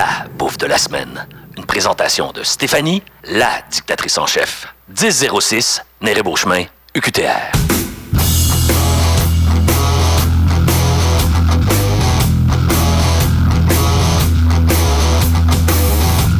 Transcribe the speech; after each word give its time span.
la 0.00 0.24
bouffe 0.38 0.56
de 0.56 0.66
la 0.66 0.78
semaine. 0.78 1.26
Une 1.58 1.66
présentation 1.66 2.32
de 2.32 2.42
Stéphanie, 2.42 3.02
la 3.24 3.50
dictatrice 3.70 4.16
en 4.16 4.26
chef. 4.26 4.66
1006, 4.98 5.82
Néré 6.00 6.22
Beauchemin, 6.22 6.64
UQTR. 6.94 7.52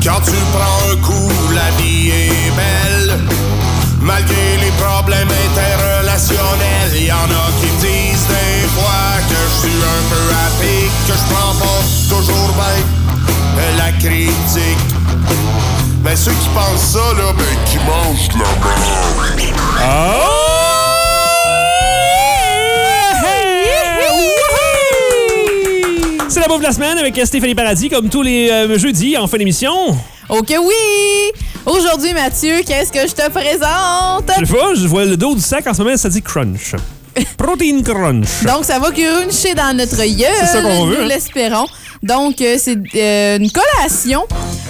Quand 0.03 0.21
tu 0.25 0.39
prends 0.57 0.81
un 0.91 0.97
coup, 1.07 1.31
la 1.53 1.71
vie 1.83 2.09
est 2.09 2.53
belle. 2.57 3.19
Malgré 4.01 4.57
les 4.65 4.73
problèmes 4.85 5.29
interrelationnels, 5.51 6.97
y 6.97 7.13
en 7.13 7.31
a 7.43 7.47
qui 7.61 7.71
disent 7.85 8.27
des 8.27 8.69
fois 8.75 9.21
que 9.29 9.41
je 9.51 9.57
suis 9.61 9.81
un 9.97 10.03
peu 10.09 10.23
rapide, 10.35 10.93
que 11.07 11.13
je 11.13 11.35
prends 11.35 11.55
pas 11.63 11.83
toujours 12.09 12.55
bien 12.55 13.01
critique. 14.01 14.79
Mais 16.03 16.17
ceux 16.17 16.33
qui 16.33 16.49
pensent 16.55 16.93
ça, 16.93 17.13
là, 17.19 17.33
ben 17.37 17.45
qui 17.67 17.77
mangent 17.79 18.29
de 18.29 18.39
la 18.39 18.47
merde. 19.37 19.61
C'est 26.29 26.41
la 26.41 26.49
bouffe 26.49 26.61
de 26.61 26.65
la 26.65 26.73
semaine 26.73 26.97
avec 26.97 27.21
Stéphanie 27.25 27.55
Paradis, 27.55 27.91
comme 27.91 28.09
tous 28.09 28.23
les 28.23 28.49
euh, 28.51 28.79
jeudis 28.79 29.19
en 29.19 29.27
fin 29.27 29.37
d'émission. 29.37 29.75
Ok, 30.29 30.55
oui! 30.63 31.33
Aujourd'hui, 31.67 32.15
Mathieu, 32.15 32.61
qu'est-ce 32.67 32.93
que 32.93 33.01
je 33.01 33.13
te 33.13 33.29
présente? 33.31 34.31
Je 34.41 34.47
sais 34.47 34.55
pas, 34.55 34.75
je 34.75 34.87
vois 34.87 35.05
le 35.05 35.17
dos 35.17 35.35
du 35.35 35.41
sac 35.43 35.67
en 35.67 35.75
ce 35.75 35.83
moment, 35.83 35.97
ça 35.97 36.09
dit 36.09 36.23
crunch. 36.23 36.75
Protein 37.37 37.83
crunch. 37.83 38.45
Donc, 38.45 38.65
ça 38.65 38.79
va 38.79 38.91
cruncher 38.93 39.55
dans 39.55 39.77
notre 39.77 39.97
gueule. 39.97 40.33
C'est 40.41 40.47
ça 40.47 40.63
qu'on 40.63 40.87
veut, 40.87 40.97
Nous 40.97 41.03
hein. 41.03 41.09
l'espérons. 41.09 41.67
Donc, 42.03 42.41
euh, 42.41 42.57
c'est 42.59 42.79
euh, 42.95 43.39
une 43.39 43.51
collation 43.51 44.23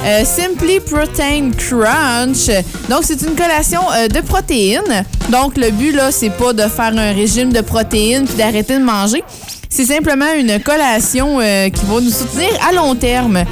euh, 0.05 0.25
Simply 0.25 0.80
Protein 0.80 1.52
Crunch. 1.57 2.51
Donc, 2.88 3.02
c'est 3.04 3.23
une 3.23 3.37
collation 3.37 3.82
de 4.13 4.21
protéines. 4.21 5.04
Donc, 5.29 5.57
le 5.57 5.71
but, 5.71 5.93
là, 5.93 6.10
c'est 6.10 6.30
pas 6.30 6.52
de 6.52 6.63
faire 6.63 6.93
un 6.96 7.13
régime 7.13 7.52
de 7.52 7.60
protéines 7.60 8.27
puis 8.27 8.37
d'arrêter 8.37 8.79
de 8.79 8.85
manger. 8.85 9.23
C'est 9.69 9.85
simplement 9.85 10.32
une 10.37 10.60
collation 10.60 11.38
qui 11.38 11.87
va 11.87 12.01
nous 12.01 12.10
soutenir 12.10 12.49
à 12.69 12.73
long 12.73 12.96
terme. 12.96 13.45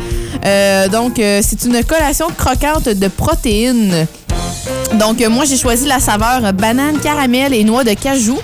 Donc, 0.90 1.12
c'est 1.16 1.64
une 1.64 1.84
collation 1.84 2.26
croquante 2.36 2.88
de 2.88 3.06
protéines. 3.06 4.08
Donc, 4.94 5.24
moi, 5.28 5.44
j'ai 5.44 5.56
choisi 5.56 5.86
la 5.86 6.00
saveur 6.00 6.52
banane, 6.52 6.98
caramel 6.98 7.54
et 7.54 7.62
noix 7.62 7.84
de 7.84 7.94
cajou. 7.94 8.38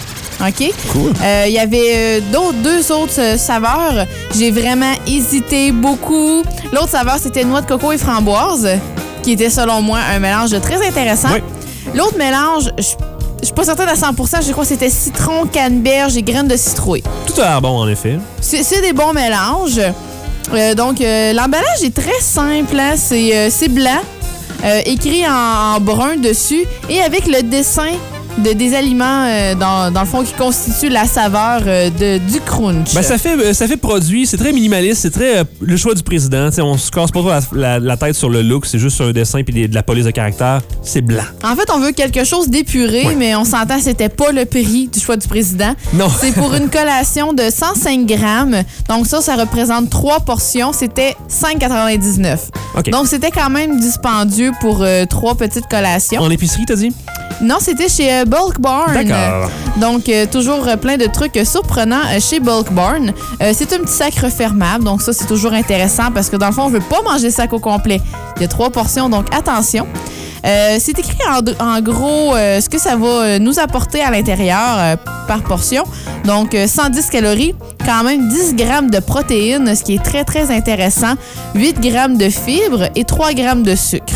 OK? 0.49 0.73
Cool. 0.93 1.13
Euh, 1.23 1.45
Il 1.47 1.53
y 1.53 1.59
avait 1.59 1.93
euh, 1.95 2.21
d'autres, 2.33 2.59
deux 2.63 2.93
autres 2.93 3.19
euh, 3.21 3.37
saveurs. 3.37 4.07
J'ai 4.37 4.51
vraiment 4.51 4.93
hésité 5.07 5.73
beaucoup. 5.73 6.43
L'autre 6.73 6.91
saveur, 6.91 7.17
c'était 7.21 7.45
noix 7.45 7.61
de 7.61 7.67
coco 7.67 7.93
et 7.93 7.99
framboise, 7.99 8.69
qui 9.23 9.33
était, 9.33 9.51
selon 9.51 9.81
moi, 9.83 9.99
un 10.15 10.19
mélange 10.19 10.51
très 10.61 10.87
intéressant. 10.87 11.29
Oui. 11.33 11.41
L'autre 11.95 12.17
mélange, 12.19 12.71
je 12.79 12.95
je 13.41 13.49
suis 13.49 13.55
pas 13.55 13.65
certaine 13.65 13.91
à 13.91 13.95
100% 13.95 14.47
je 14.47 14.53
crois 14.53 14.65
que 14.65 14.69
c'était 14.71 14.89
citron, 14.89 15.45
canneberge 15.45 16.17
et 16.17 16.23
graines 16.23 16.49
de 16.49 16.57
citrouille. 16.57 17.03
Tout 17.27 17.39
a 17.43 17.45
l'air 17.45 17.61
bon, 17.61 17.77
en 17.81 17.87
effet. 17.89 18.19
C'est 18.41 18.81
des 18.81 18.95
bons 18.95 19.13
mélanges. 19.13 19.83
Euh, 20.55 20.75
donc, 20.75 21.03
euh, 21.03 21.35
l'emballage 21.35 21.83
est 21.83 21.95
très 21.95 22.21
simple. 22.21 22.79
hein. 22.79 22.95
C'est 22.97 23.35
euh, 23.35 23.69
blanc, 23.69 24.01
écrit 24.87 25.27
en, 25.29 25.75
en 25.77 25.81
brun 25.81 26.17
dessus 26.17 26.65
et 26.89 27.03
avec 27.03 27.27
le 27.27 27.43
dessin 27.43 27.93
de, 28.39 28.53
des 28.53 28.75
aliments, 28.75 29.25
euh, 29.27 29.55
dans, 29.55 29.91
dans 29.93 30.01
le 30.01 30.07
fond, 30.07 30.23
qui 30.25 30.33
constituent 30.33 30.89
la 30.89 31.05
saveur 31.07 31.63
euh, 31.67 31.91
de, 31.91 32.19
du 32.33 32.41
crunch. 32.41 32.93
Ben, 32.95 33.03
ça 33.03 33.17
fait, 33.19 33.37
euh, 33.39 33.53
ça 33.55 33.67
fait 33.69 33.77
produit, 33.77 34.27
c'est 34.27 34.37
très 34.37 34.53
minimaliste, 34.53 35.03
c'est 35.03 35.11
très 35.11 35.39
euh, 35.39 35.45
le 35.61 35.77
choix 35.77 35.95
du 35.95 36.03
président. 36.03 36.51
T'sais, 36.51 36.61
on 36.63 36.77
se 36.77 36.91
casse 36.91 37.11
pas 37.11 37.21
trop 37.21 37.29
la, 37.29 37.41
la- 37.53 37.79
la 37.79 37.97
tête 37.97 38.15
sur 38.15 38.29
le 38.31 38.43
look, 38.43 38.67
c'est 38.67 38.79
juste 38.79 39.01
un 39.01 39.13
dessin 39.13 39.43
puis 39.45 39.69
de 39.69 39.75
la 39.75 39.83
police 39.83 40.05
de 40.05 40.11
caractère. 40.11 40.63
C'est 40.83 41.01
blanc. 41.01 41.23
En 41.45 41.55
fait, 41.55 41.71
on 41.73 41.79
veut 41.79 41.93
quelque 41.93 42.25
chose 42.25 42.49
d'épuré, 42.49 43.07
Ouais. 43.07 43.15
mais 43.17 43.35
on 43.37 43.45
s'entend, 43.45 43.79
c'était 43.81 44.09
pas 44.09 44.33
le 44.33 44.45
prix 44.47 44.89
du 44.93 44.99
choix 45.01 45.17
du 45.17 45.29
président. 45.29 45.75
Non. 45.95 46.09
C'est 46.21 46.33
pour 46.33 46.55
une 46.55 46.69
collation 46.71 47.33
de 47.35 47.45
105 47.51 48.05
grammes. 48.07 48.63
Donc 48.89 49.07
ça, 49.07 49.21
ça 49.21 49.37
représente 49.37 49.91
trois 49.91 50.21
portions. 50.21 50.73
C'était 50.73 51.17
5,99. 51.31 52.39
OK. 52.79 52.91
Donc 52.91 53.07
c'était 53.07 53.31
quand 53.31 53.51
même 53.51 53.79
dispendieux 53.79 54.51
pour 54.61 54.85
trois 55.09 55.35
petites 55.37 55.67
collations. 55.69 56.21
En 56.23 56.31
épicerie, 56.31 56.65
t'as 56.67 56.77
dit? 56.77 56.93
Non, 57.41 57.57
c'était 57.61 57.89
chez 57.89 58.13
euh, 58.13 58.25
Bulk 58.25 58.61
Barn. 58.61 58.95
D'accord. 58.95 59.51
Donc, 59.77 60.09
euh, 60.09 60.27
toujours 60.27 60.67
euh, 60.69 60.77
plein 60.77 60.97
de 60.97 61.07
trucs 61.07 61.39
surprenants 61.45 62.03
chez 62.21 62.41
Bulk 62.41 62.73
Barn. 62.73 63.13
Euh, 63.43 63.53
c'est 63.55 63.73
un 63.73 63.79
petit 63.79 63.93
sac 63.93 64.15
refermable, 64.17 64.85
donc 64.85 65.03
ça, 65.03 65.13
c'est 65.13 65.27
toujours 65.27 65.53
intéressant 65.53 66.11
parce 66.13 66.31
que 66.31 66.37
dans 66.37 66.47
le 66.47 66.53
fond, 66.53 66.63
on 66.65 66.69
veut 66.69 66.81
pas 66.81 67.03
manger 67.03 67.27
le 67.27 67.33
sac 67.33 67.53
au 67.53 67.59
complet. 67.59 68.01
Il 68.37 68.43
y 68.43 68.45
a 68.45 68.49
trois 68.49 68.71
portions, 68.71 69.09
donc 69.09 69.35
attention. 69.35 69.87
Euh, 70.47 70.77
c'est 70.79 70.99
écrit 70.99 71.17
en, 71.27 71.41
en 71.65 71.81
gros 71.81 72.35
euh, 72.37 72.61
ce 72.61 72.69
que 72.69 72.79
ça 72.79 72.97
va 72.97 73.39
nous 73.39 73.59
apporter 73.59 74.03
à 74.03 74.11
l'intérieur 74.11 74.77
euh, 74.77 74.97
par 75.27 75.43
portion. 75.43 75.85
Donc, 76.27 76.55
euh, 76.55 76.67
110 76.67 77.07
calories, 77.09 77.55
quand 77.87 78.05
même 78.05 78.29
10 78.29 78.55
grammes 78.55 78.91
de 78.91 78.99
protéines, 78.99 79.75
ce 79.75 79.83
qui 79.83 79.95
est 79.95 80.03
très, 80.03 80.25
très 80.25 80.51
intéressant. 80.55 81.15
8 81.55 81.81
grammes 81.81 82.17
de 82.19 82.29
fibres 82.29 82.89
et 82.95 83.05
3 83.05 83.33
grammes 83.33 83.63
de 83.63 83.75
sucre. 83.75 84.13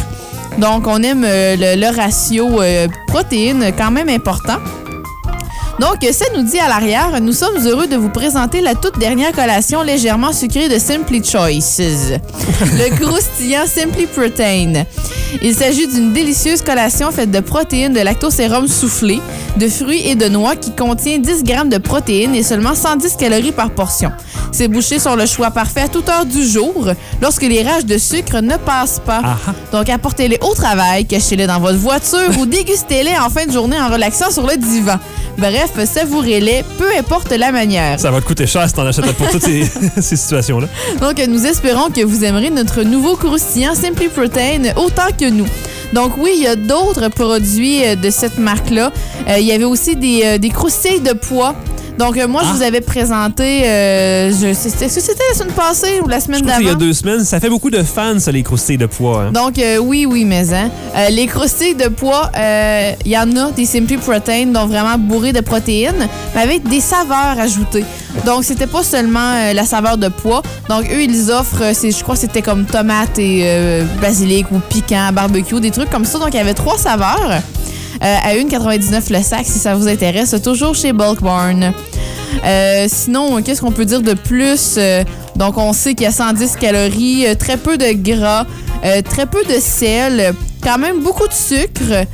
Donc, 0.59 0.89
on 0.89 1.03
aime 1.05 1.25
euh, 1.25 1.57
le, 1.57 1.81
le 1.81 1.97
ratio 1.97 2.61
euh, 2.61 2.89
protéines 3.07 3.73
quand 3.77 3.93
même 3.93 4.09
important. 4.09 4.59
Donc, 5.79 6.05
ça 6.11 6.25
nous 6.35 6.43
dit 6.43 6.59
à 6.59 6.69
l'arrière, 6.69 7.21
nous 7.21 7.33
sommes 7.33 7.65
heureux 7.65 7.87
de 7.87 7.95
vous 7.95 8.09
présenter 8.09 8.61
la 8.61 8.75
toute 8.75 8.99
dernière 8.99 9.31
collation 9.31 9.83
légèrement 9.83 10.33
sucrée 10.33 10.69
de 10.69 10.77
Simply 10.77 11.23
Choices, 11.25 11.79
le 11.81 12.97
croustillant 13.01 13.67
Simply 13.67 14.07
Protein. 14.07 14.85
Il 15.41 15.55
s'agit 15.55 15.87
d'une 15.87 16.13
délicieuse 16.13 16.63
collation 16.63 17.13
faite 17.13 17.31
de 17.31 17.39
protéines 17.39 17.93
de 17.93 18.01
lactosérum 18.01 18.67
soufflé, 18.67 19.21
de 19.57 19.69
fruits 19.69 20.07
et 20.07 20.15
de 20.15 20.29
noix 20.29 20.57
qui 20.57 20.75
contient 20.75 21.19
10 21.19 21.45
grammes 21.45 21.69
de 21.69 21.79
protéines 21.79 22.35
et 22.35 22.43
seulement 22.43 22.75
110 22.75 23.17
calories 23.17 23.53
par 23.53 23.71
portion. 23.71 24.13
Ces 24.53 24.69
bouchées 24.69 24.99
sont 24.99 25.17
le 25.17 25.27
choix 25.27 25.51
parfait 25.51 25.83
à 25.83 25.89
toute 25.89 26.09
heure 26.09 26.27
du 26.27 26.47
jour 26.47 26.89
lorsque 27.21 27.43
les 27.43 27.63
rages 27.63 27.87
de 27.87 27.99
sucre 27.99 28.41
ne 28.41 28.57
passent 28.57 29.01
pas. 29.05 29.21
Ah 29.25 29.37
ah. 29.49 29.53
Donc, 29.73 29.89
apportez-les 29.89 30.39
au 30.43 30.55
travail, 30.55 31.07
cachez-les 31.07 31.47
dans 31.47 31.61
votre 31.61 31.79
voiture 31.79 32.31
ou 32.39 32.47
dégustez-les 32.47 33.17
en 33.19 33.31
fin 33.31 33.47
de 33.47 33.53
journée 33.53 33.79
en 33.81 33.89
relaxant 33.89 34.31
sur 34.31 34.47
le 34.47 34.57
divan. 34.57 34.99
Bref, 35.37 35.71
savourez-les, 35.85 36.65
peu 36.79 36.89
importe 36.99 37.31
la 37.31 37.53
manière. 37.53 38.01
Ça 38.01 38.11
va 38.11 38.21
te 38.21 38.27
coûter 38.27 38.47
cher 38.47 38.67
si 38.67 38.75
t'en 38.75 38.87
achètes 38.87 39.13
pour 39.13 39.29
toutes 39.29 39.45
ces, 39.45 39.65
ces 40.01 40.17
situations-là. 40.17 40.67
Donc, 41.01 41.25
nous 41.29 41.47
espérons 41.47 41.91
que 41.91 42.05
vous 42.05 42.25
aimerez 42.25 42.51
notre 42.51 42.83
nouveau 42.83 43.15
croustillant 43.17 43.75
Simply 43.75 44.09
Protein 44.09 44.73
autant 44.77 45.09
que 45.19 45.31
nous. 45.31 45.47
Donc 45.93 46.13
oui, 46.19 46.33
il 46.37 46.43
y 46.43 46.47
a 46.47 46.57
d'autres 46.57 47.09
produits 47.09 47.85
euh, 47.85 47.97
de 47.97 48.11
cette 48.11 48.39
marque-là. 48.39 48.93
Euh, 49.29 49.39
il 49.39 49.47
y 49.47 49.53
avait 49.53 49.65
aussi 49.65 49.97
des, 49.97 50.23
euh, 50.25 50.39
des 50.39 50.51
croustilles 50.51 51.01
de 51.01 51.13
pois. 51.13 51.55
Donc 51.99 52.17
euh, 52.17 52.29
moi, 52.29 52.43
je 52.45 52.49
Ah. 52.51 52.53
vous 52.55 52.63
avais 52.63 52.81
présenté, 52.81 53.63
euh, 53.65 54.29
est-ce 54.31 54.63
que 54.81 54.89
c'était 55.01 55.25
la 55.33 55.39
semaine 55.39 55.53
passée 55.55 56.01
ou 56.05 56.09
la 56.09 56.21
semaine 56.21 56.43
crois 56.43 56.55
qu'il 56.55 56.65
y 56.67 56.69
a 56.69 56.73
d'avant? 56.75 56.85
deux 56.85 56.93
semaines, 56.93 57.25
ça 57.25 57.41
fait 57.41 57.49
beaucoup 57.51 57.71
de 57.71 57.83
fans, 57.83 58.19
ça, 58.21 58.31
les 58.31 58.43
croustilles 58.45 58.79
de 58.79 58.87
pois. 58.87 59.25
hein. 59.25 59.33
Donc, 59.33 59.59
euh, 59.59 59.79
oui, 59.79 60.07
oui, 60.07 60.25
mais 60.25 60.45
hein. 60.55 60.71
Les 61.11 61.27
croustilles 61.27 61.75
de 61.75 61.89
pois, 61.89 62.31
il 63.05 63.11
y 63.11 63.19
en 63.19 63.37
a 63.37 63.51
des 63.51 63.67
Simply 63.67 63.97
Protein, 63.97 64.47
donc 64.47 64.71
vraiment 64.71 64.97
bourrés 64.97 65.33
de 65.33 65.41
protéines, 65.41 66.09
mais 66.35 66.41
avec 66.41 66.63
des 66.69 66.81
saveurs 66.81 67.39
ajoutées. 67.39 67.85
Donc, 68.25 68.45
c'était 68.45 68.67
pas 68.69 68.83
seulement 68.85 69.53
la 69.53 69.65
saveur 69.65 69.99
de 69.99 70.09
pois. 70.09 70.43
Donc, 70.69 70.85
eux, 70.93 71.03
ils 71.03 71.31
offrent, 71.33 71.73
je 71.75 72.03
crois 72.03 72.15
que 72.15 72.21
c'était 72.21 72.43
comme 72.43 72.65
tomate 72.65 73.19
et 73.19 73.45
basilic 74.01 74.47
ou 74.53 74.61
piquant, 74.61 75.11
barbecue, 75.13 75.61
des 75.61 75.71
trucs 75.73 75.91
comme 75.91 76.05
ça. 76.05 76.19
Donc, 76.19 76.29
il 76.33 76.37
y 76.37 76.41
avait 76.41 76.55
trois 76.55 76.79
saveurs. 76.79 77.33
Euh, 78.03 78.17
à 78.23 78.35
1,99 78.35 79.13
le 79.13 79.23
sac 79.23 79.45
si 79.45 79.59
ça 79.59 79.75
vous 79.75 79.89
intéresse, 79.89 80.35
toujours 80.43 80.75
chez 80.75 80.93
Bulk 80.93 81.21
Barn. 81.21 81.73
Euh, 82.45 82.87
sinon, 82.89 83.43
qu'est-ce 83.43 83.61
qu'on 83.61 83.73
peut 83.73 83.85
dire 83.85 84.03
de 84.03 84.15
plus? 84.15 84.77
Euh, 84.79 85.03
donc, 85.35 85.59
on 85.59 85.73
sait 85.73 85.95
qu'il 85.95 86.05
y 86.05 86.07
a 86.07 86.13
110 86.13 86.57
calories, 86.57 87.27
très 87.39 87.57
peu 87.57 87.77
de 87.77 87.93
gras, 87.93 88.45
très 89.05 89.27
peu 89.27 89.43
de 89.45 89.59
sel, 89.61 90.33
quand 90.63 90.79
même 90.79 91.01
beaucoup 91.01 91.27
de 91.27 91.33
sucre, 91.33 92.07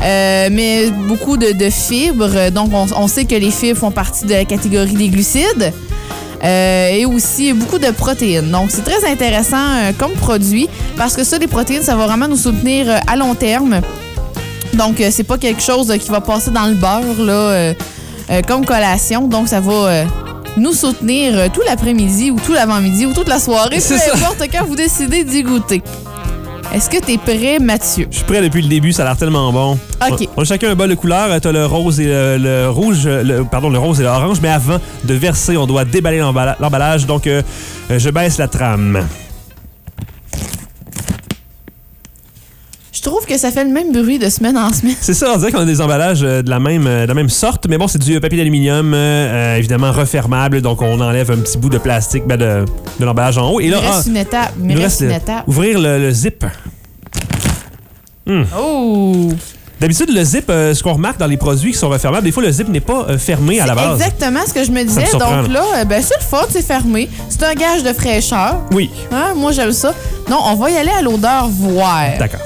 mais 0.00 0.90
beaucoup 1.08 1.36
de, 1.36 1.70
fibres. 1.70 2.50
Donc, 2.52 2.70
on, 2.72 3.08
sait 3.08 3.24
que 3.24 3.34
les 3.34 3.50
fibres 3.50 3.78
font 3.78 3.90
partie 3.90 4.26
de 4.26 4.34
la 4.34 4.44
catégorie 4.44 4.94
des 4.94 5.08
glucides. 5.08 5.72
Et 6.44 7.06
aussi 7.06 7.52
beaucoup 7.52 7.78
de 7.78 7.90
protéines. 7.92 8.50
Donc, 8.50 8.70
c'est 8.70 8.82
très 8.82 9.08
intéressant 9.08 9.92
comme 9.96 10.12
produit 10.12 10.68
parce 10.96 11.14
que 11.14 11.22
ça, 11.22 11.38
les 11.38 11.46
protéines, 11.46 11.82
ça 11.82 11.94
va 11.94 12.06
vraiment 12.06 12.26
nous 12.26 12.36
soutenir 12.36 12.86
à 13.06 13.16
long 13.16 13.34
terme. 13.36 13.80
Donc, 14.74 15.00
euh, 15.00 15.08
c'est 15.10 15.24
pas 15.24 15.38
quelque 15.38 15.62
chose 15.62 15.90
euh, 15.90 15.96
qui 15.96 16.10
va 16.10 16.20
passer 16.20 16.50
dans 16.50 16.66
le 16.66 16.74
beurre, 16.74 17.18
là, 17.18 17.32
euh, 17.32 17.74
comme 18.46 18.64
collation. 18.64 19.28
Donc, 19.28 19.48
ça 19.48 19.60
va 19.60 20.04
nous 20.56 20.72
soutenir 20.72 21.50
tout 21.52 21.62
l'après-midi 21.66 22.30
ou 22.30 22.38
tout 22.40 22.52
l'avant-midi 22.52 23.06
ou 23.06 23.12
toute 23.12 23.28
la 23.28 23.38
soirée, 23.38 23.76
peu 23.76 23.80
ça. 23.80 23.94
importe 24.14 24.42
quand 24.52 24.64
vous 24.66 24.76
décidez 24.76 25.24
d'y 25.24 25.42
goûter. 25.42 25.82
Est-ce 26.74 26.88
que 26.88 26.98
t'es 26.98 27.18
prêt, 27.18 27.58
Mathieu? 27.58 28.06
Je 28.10 28.16
suis 28.16 28.24
prêt 28.24 28.40
depuis 28.40 28.62
le 28.62 28.68
début, 28.68 28.92
ça 28.92 29.02
a 29.02 29.06
l'air 29.06 29.16
tellement 29.18 29.52
bon. 29.52 29.72
OK. 30.10 30.28
On, 30.36 30.40
on 30.40 30.42
a 30.42 30.44
chacun 30.44 30.70
un 30.70 30.74
bol 30.74 30.88
de 30.88 30.94
couleur. 30.94 31.38
T'as 31.40 31.52
le 31.52 31.66
rose 31.66 32.00
et 32.00 32.06
le, 32.06 32.38
le 32.38 32.70
rouge, 32.70 33.06
le- 33.06 33.44
pardon, 33.44 33.68
le 33.68 33.78
rose 33.78 34.00
et 34.00 34.04
l'orange, 34.04 34.38
mais 34.42 34.48
avant 34.48 34.78
de 35.04 35.14
verser, 35.14 35.58
on 35.58 35.66
doit 35.66 35.84
déballer 35.84 36.18
l'emballa- 36.20 36.56
l'emballage. 36.60 37.04
Donc, 37.06 37.26
euh, 37.26 37.42
je 37.90 38.08
baisse 38.08 38.38
la 38.38 38.48
trame. 38.48 39.06
trouve 43.02 43.21
que 43.32 43.38
ça 43.38 43.50
fait 43.50 43.64
le 43.64 43.70
même 43.70 43.92
bruit 43.92 44.18
de 44.18 44.28
semaine 44.28 44.56
en 44.58 44.72
semaine. 44.72 44.94
C'est 45.00 45.14
ça, 45.14 45.32
on 45.34 45.38
dirait 45.38 45.52
qu'on 45.52 45.60
a 45.60 45.64
des 45.64 45.80
emballages 45.80 46.22
euh, 46.22 46.42
de 46.42 46.50
la 46.50 46.58
même, 46.60 46.86
euh, 46.86 47.02
de 47.02 47.08
la 47.08 47.14
même 47.14 47.28
sorte, 47.28 47.66
mais 47.68 47.78
bon, 47.78 47.88
c'est 47.88 47.98
du 48.00 48.20
papier 48.20 48.38
d'aluminium, 48.38 48.92
euh, 48.94 49.56
évidemment 49.56 49.92
refermable, 49.92 50.60
donc 50.62 50.82
on 50.82 51.00
enlève 51.00 51.30
un 51.30 51.38
petit 51.38 51.58
bout 51.58 51.70
de 51.70 51.78
plastique 51.78 52.24
ben, 52.26 52.36
de, 52.36 52.64
de 53.00 53.04
l'emballage 53.04 53.38
en 53.38 53.50
haut. 53.50 53.60
Et 53.60 53.64
Il 53.66 53.70
là, 53.70 53.80
reste 53.80 54.04
ah, 54.06 54.08
une 54.10 54.16
étape. 54.16 54.52
Il 54.62 54.70
il 54.70 54.78
reste 54.78 55.00
une 55.00 55.10
étape. 55.12 55.44
ouvrir 55.48 55.78
le, 55.78 55.98
le 55.98 56.10
zip. 56.10 56.44
Oh! 58.56 59.28
D'habitude, 59.80 60.10
le 60.14 60.22
zip, 60.22 60.44
euh, 60.48 60.74
ce 60.74 60.82
qu'on 60.82 60.92
remarque 60.92 61.18
dans 61.18 61.26
les 61.26 61.36
produits 61.36 61.72
qui 61.72 61.78
sont 61.78 61.88
refermables, 61.88 62.22
des 62.24 62.30
fois, 62.30 62.42
le 62.44 62.52
zip 62.52 62.68
n'est 62.68 62.78
pas 62.80 63.04
euh, 63.08 63.18
fermé 63.18 63.58
à 63.58 63.66
la 63.66 63.74
base. 63.74 64.00
exactement 64.00 64.38
ce 64.46 64.54
que 64.54 64.62
je 64.62 64.70
me 64.70 64.84
disais. 64.84 65.10
Donc 65.12 65.48
là, 65.48 65.64
euh, 65.78 65.84
ben, 65.84 66.00
c'est 66.00 66.14
le 66.18 66.24
fun, 66.24 66.44
c'est 66.48 66.62
fermé. 66.64 67.08
C'est 67.28 67.42
un 67.42 67.54
gage 67.54 67.82
de 67.82 67.92
fraîcheur. 67.92 68.60
Oui, 68.70 68.90
Hein, 69.10 69.32
Moi, 69.34 69.50
j'aime 69.50 69.72
ça. 69.72 69.92
Non, 70.30 70.38
on 70.46 70.54
va 70.54 70.70
y 70.70 70.76
aller 70.76 70.92
à 70.96 71.02
l'odeur 71.02 71.48
voir. 71.48 72.04
d'accord. 72.16 72.38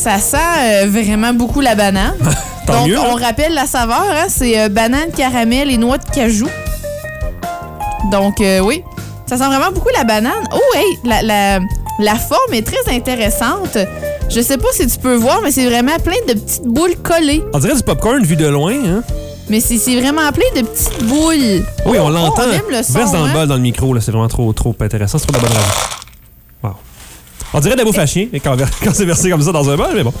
Ça 0.00 0.18
sent 0.18 0.36
euh, 0.38 0.86
vraiment 0.88 1.34
beaucoup 1.34 1.60
la 1.60 1.74
banane. 1.74 2.14
Tant 2.66 2.72
Donc, 2.72 2.88
mieux. 2.88 2.98
on 2.98 3.16
hein? 3.16 3.20
rappelle 3.20 3.52
la 3.52 3.66
saveur, 3.66 4.02
hein, 4.10 4.26
c'est 4.28 4.58
euh, 4.58 4.68
banane, 4.70 5.10
caramel 5.14 5.70
et 5.70 5.76
noix 5.76 5.98
de 5.98 6.04
cajou. 6.10 6.48
Donc, 8.10 8.40
euh, 8.40 8.60
oui, 8.60 8.82
ça 9.26 9.36
sent 9.36 9.44
vraiment 9.46 9.70
beaucoup 9.72 9.90
la 9.94 10.04
banane. 10.04 10.32
Oh, 10.54 10.58
hey, 10.76 10.98
la, 11.04 11.20
la, 11.22 11.58
la 11.98 12.14
forme 12.14 12.54
est 12.54 12.66
très 12.66 12.94
intéressante. 12.94 13.76
Je 14.30 14.40
sais 14.40 14.56
pas 14.56 14.68
si 14.72 14.86
tu 14.86 14.98
peux 14.98 15.14
voir, 15.16 15.40
mais 15.42 15.50
c'est 15.52 15.66
vraiment 15.66 15.98
plein 16.02 16.16
de 16.28 16.32
petites 16.32 16.64
boules 16.64 16.96
collées. 17.02 17.44
On 17.52 17.58
dirait 17.58 17.74
du 17.76 17.82
popcorn 17.82 18.22
vu 18.24 18.36
de 18.36 18.46
loin. 18.46 18.72
Hein? 18.72 19.02
Mais 19.50 19.60
c'est 19.60 19.76
vraiment 20.00 20.30
plein 20.32 20.62
de 20.62 20.66
petites 20.66 21.02
boules. 21.04 21.62
Oui, 21.84 21.98
on 21.98 22.06
Oh, 22.06 22.10
l'entend. 22.10 22.42
on 22.48 22.52
aime 22.52 22.62
le 22.70 22.82
son, 22.82 22.92
Verse 22.94 23.12
dans 23.12 23.24
le 23.24 23.30
hein? 23.30 23.34
bol, 23.34 23.48
dans 23.48 23.56
le 23.56 23.60
micro, 23.60 23.92
là, 23.92 24.00
c'est 24.00 24.12
vraiment 24.12 24.28
trop, 24.28 24.50
trop 24.54 24.74
intéressant. 24.80 25.18
C'est 25.18 25.26
trop 25.26 25.36
de 25.36 25.42
la 25.42 25.48
bonne 25.48 25.56
radio. 25.58 25.72
On 27.52 27.60
dirait 27.60 27.74
de 27.74 27.78
la 27.80 27.84
bouffe 27.84 27.98
à 27.98 28.06
chien 28.06 28.28
quand, 28.42 28.56
quand 28.84 28.94
c'est 28.94 29.04
versé 29.04 29.30
comme 29.30 29.42
ça 29.42 29.52
dans 29.52 29.68
un 29.68 29.76
bol, 29.76 29.90
mais 29.94 30.02
bon. 30.02 30.12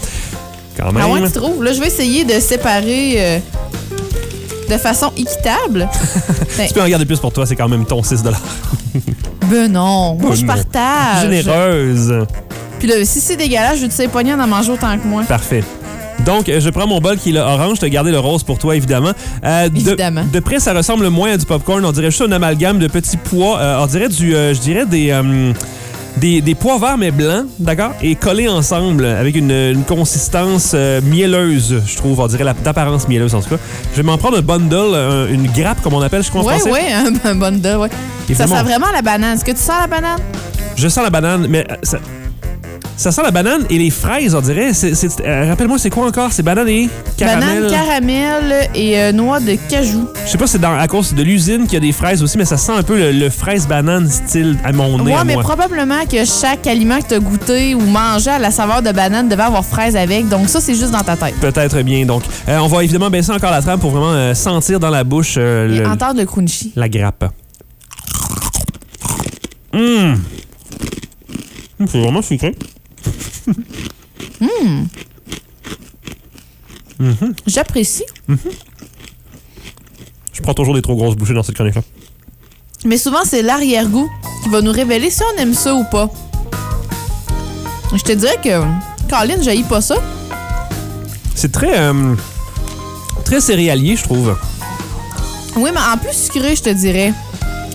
Quand 0.76 0.92
même. 0.92 1.02
Ah 1.04 1.08
ouais, 1.08 1.22
tu 1.26 1.32
trouves? 1.32 1.62
Là, 1.62 1.72
je 1.72 1.80
vais 1.80 1.86
essayer 1.86 2.24
de 2.24 2.40
séparer 2.40 3.14
euh, 3.18 3.38
de 4.68 4.78
façon 4.78 5.12
équitable. 5.16 5.88
Ben, 6.58 6.66
Tu 6.66 6.74
peux 6.74 6.82
en 6.82 6.88
garder 6.88 7.06
plus 7.06 7.20
pour 7.20 7.32
toi, 7.32 7.46
c'est 7.46 7.54
quand 7.54 7.68
même 7.68 7.86
ton 7.86 8.02
6 8.02 8.24
ben 9.50 9.70
non, 9.70 10.14
moi, 10.14 10.34
je 10.34 10.44
partage. 10.44 11.22
Généreuse. 11.22 12.24
Puis 12.78 12.86
là, 12.86 12.94
si 13.04 13.20
c'est 13.20 13.36
dégueulasse, 13.36 13.76
je 13.76 13.82
vais 13.82 13.88
te 13.88 13.94
sais 13.94 14.06
pogner 14.06 14.32
en 14.34 14.40
en 14.40 14.46
manger 14.46 14.72
autant 14.72 14.96
que 14.96 15.06
moi. 15.06 15.24
Parfait. 15.24 15.64
Donc, 16.24 16.48
euh, 16.48 16.60
je 16.60 16.70
prends 16.70 16.86
mon 16.86 17.00
bol 17.00 17.16
qui 17.16 17.30
est 17.30 17.32
le 17.32 17.40
orange. 17.40 17.76
Je 17.76 17.80
te 17.80 17.86
garder 17.86 18.10
le 18.12 18.18
rose 18.20 18.44
pour 18.44 18.58
toi, 18.58 18.76
évidemment. 18.76 19.12
Euh, 19.44 19.68
de, 19.68 19.76
Évidemment. 19.76 20.24
De 20.32 20.40
près, 20.40 20.60
ça 20.60 20.72
ressemble 20.72 21.08
moins 21.08 21.32
à 21.32 21.36
du 21.36 21.46
popcorn. 21.46 21.84
On 21.84 21.92
dirait 21.92 22.10
juste 22.10 22.22
un 22.22 22.32
amalgame 22.32 22.78
de 22.78 22.86
petits 22.86 23.16
pois. 23.16 23.58
Euh, 23.58 23.80
on 23.80 23.86
dirait 23.86 24.08
du, 24.08 24.34
euh, 24.34 24.54
je 24.54 24.60
dirais 24.60 24.86
des, 24.86 25.10
euh, 25.10 25.52
des, 26.16 26.40
des 26.40 26.54
pois 26.54 26.78
verts 26.78 26.98
mais 26.98 27.10
blancs, 27.10 27.46
d'accord, 27.58 27.92
et 28.02 28.14
collés 28.16 28.48
ensemble 28.48 29.04
avec 29.04 29.36
une, 29.36 29.50
une 29.50 29.84
consistance 29.84 30.72
euh, 30.74 31.00
mielleuse, 31.02 31.82
je 31.86 31.96
trouve. 31.96 32.20
On 32.20 32.26
dirait 32.26 32.44
la- 32.44 32.52
d'apparence 32.54 33.08
mielleuse 33.08 33.34
en 33.34 33.40
tout 33.40 33.50
cas. 33.50 33.58
Je 33.92 33.96
vais 33.98 34.02
m'en 34.02 34.18
prendre 34.18 34.38
un 34.38 34.42
bundle, 34.42 34.94
un- 34.94 35.26
une 35.28 35.46
grappe 35.46 35.80
comme 35.82 35.94
on 35.94 36.00
appelle, 36.02 36.22
je 36.22 36.28
crois 36.30 36.42
en 36.42 36.44
français. 36.48 36.70
ouais, 36.70 36.92
un, 36.92 37.30
un 37.30 37.34
bundle. 37.34 37.88
Et 38.28 38.34
Ça 38.34 38.44
vraiment- 38.46 38.58
sent 38.62 38.64
vraiment 38.64 38.92
la 38.92 39.02
banane. 39.02 39.36
Est-ce 39.36 39.44
que 39.44 39.52
tu 39.52 39.58
sens 39.58 39.76
la 39.80 39.86
banane? 39.86 40.18
Je 40.76 40.88
sens 40.88 41.02
la 41.04 41.10
banane, 41.10 41.46
mais 41.48 41.64
euh, 41.70 41.74
ça, 41.82 41.98
ça 43.00 43.12
sent 43.12 43.22
la 43.22 43.30
banane 43.30 43.64
et 43.70 43.78
les 43.78 43.88
fraises, 43.90 44.34
on 44.34 44.40
dirait. 44.42 44.72
Euh, 44.72 45.48
Rappelle-moi, 45.48 45.78
c'est 45.78 45.88
quoi 45.90 46.06
encore? 46.06 46.32
C'est 46.32 46.42
banane 46.42 46.68
et 46.68 46.88
caramel. 47.16 47.62
Banane, 47.62 47.70
caramel 47.70 48.68
et 48.74 48.98
euh, 49.00 49.12
noix 49.12 49.40
de 49.40 49.56
cajou. 49.70 50.06
Je 50.26 50.30
sais 50.30 50.36
pas 50.38 50.46
si 50.46 50.58
c'est 50.58 50.64
à 50.64 50.86
cause 50.86 51.14
de 51.14 51.22
l'usine 51.22 51.64
qu'il 51.64 51.74
y 51.74 51.76
a 51.76 51.80
des 51.80 51.92
fraises 51.92 52.22
aussi, 52.22 52.36
mais 52.36 52.44
ça 52.44 52.58
sent 52.58 52.72
un 52.72 52.82
peu 52.82 52.98
le, 52.98 53.12
le 53.12 53.30
fraise-banane 53.30 54.08
style 54.08 54.58
à 54.64 54.72
mon 54.72 54.98
nez. 54.98 55.12
Ouais, 55.12 55.18
à 55.18 55.24
mais 55.24 55.32
moi. 55.34 55.42
probablement 55.42 56.04
que 56.04 56.24
chaque 56.26 56.66
aliment 56.66 57.00
que 57.00 57.08
tu 57.08 57.14
as 57.14 57.18
goûté 57.20 57.74
ou 57.74 57.80
mangé 57.80 58.30
à 58.30 58.38
la 58.38 58.50
saveur 58.50 58.82
de 58.82 58.92
banane 58.92 59.28
devait 59.28 59.44
avoir 59.44 59.64
fraise 59.64 59.96
avec. 59.96 60.28
Donc 60.28 60.48
ça, 60.50 60.60
c'est 60.60 60.74
juste 60.74 60.90
dans 60.90 61.02
ta 61.02 61.16
tête. 61.16 61.34
Peut-être 61.40 61.80
bien. 61.82 62.04
Donc, 62.04 62.22
euh, 62.48 62.58
on 62.58 62.66
va 62.66 62.84
évidemment 62.84 63.08
baisser 63.10 63.32
encore 63.32 63.50
la 63.50 63.62
trame 63.62 63.80
pour 63.80 63.92
vraiment 63.92 64.34
sentir 64.34 64.78
dans 64.78 64.90
la 64.90 65.04
bouche 65.04 65.36
le- 65.36 65.84
entendre 65.86 66.20
le 66.20 66.26
crunchy. 66.26 66.72
la 66.76 66.88
grappe. 66.88 67.24
Hum! 69.72 70.20
Hum, 71.80 71.86
C'est 71.90 72.00
vraiment 72.00 72.20
sucré. 72.22 72.54
J'apprécie. 77.46 78.04
Je 80.32 80.42
prends 80.42 80.54
toujours 80.54 80.74
des 80.74 80.82
trop 80.82 80.96
grosses 80.96 81.16
bouchées 81.16 81.34
dans 81.34 81.42
cette 81.42 81.54
chronique-là. 81.54 81.82
Mais 82.84 82.96
souvent, 82.96 83.24
c'est 83.24 83.42
l'arrière-goût 83.42 84.08
qui 84.42 84.48
va 84.48 84.62
nous 84.62 84.72
révéler 84.72 85.10
si 85.10 85.22
on 85.34 85.38
aime 85.40 85.54
ça 85.54 85.74
ou 85.74 85.84
pas. 85.84 86.08
Je 87.94 88.02
te 88.02 88.12
dirais 88.12 88.38
que 88.42 88.62
Colin, 89.08 89.42
j'haïs 89.42 89.64
pas 89.64 89.80
ça. 89.80 89.96
C'est 91.34 91.52
très, 91.52 91.78
euh, 91.78 92.14
très 93.24 93.40
céréalier, 93.40 93.96
je 93.96 94.04
trouve. 94.04 94.36
Oui, 95.56 95.70
mais 95.74 95.80
en 95.80 95.98
plus 95.98 96.14
sucré, 96.14 96.54
je 96.54 96.62
te 96.62 96.70
dirais. 96.70 97.12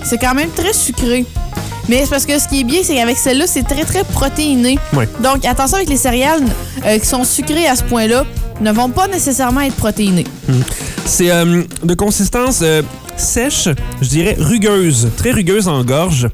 C'est 0.04 0.18
quand 0.18 0.34
même 0.34 0.52
très 0.52 0.74
sucré. 0.74 1.26
Mais 1.88 2.02
c'est 2.04 2.10
parce 2.10 2.26
que 2.26 2.40
ce 2.40 2.48
qui 2.48 2.62
est 2.62 2.64
bien, 2.64 2.82
c'est 2.84 2.96
qu'avec 2.96 3.18
celle-là, 3.18 3.46
c'est 3.48 3.64
très, 3.64 3.84
très 3.84 4.04
protéiné. 4.04 4.78
Ouais. 4.94 5.08
Donc, 5.22 5.46
attention 5.46 5.78
avec 5.78 5.90
les 5.90 5.98
céréales 5.98 6.44
euh, 6.86 6.98
qui 6.98 7.06
sont 7.06 7.24
sucrées 7.24 7.68
à 7.68 7.76
ce 7.76 7.84
point-là, 7.84 8.26
ne 8.62 8.72
vont 8.72 8.90
pas 8.90 9.08
nécessairement 9.08 9.62
être 9.62 9.76
protéinées. 9.76 10.26
C'est 11.06 11.32
euh, 11.32 11.64
de 11.84 11.94
consistance 11.94 12.60
euh, 12.64 12.82
sèche, 13.18 13.70
je 14.02 14.08
dirais 14.08 14.36
rugueuse, 14.40 15.10
très 15.18 15.32
rugueuse 15.32 15.68
en 15.68 15.84
gorge. 15.84 16.28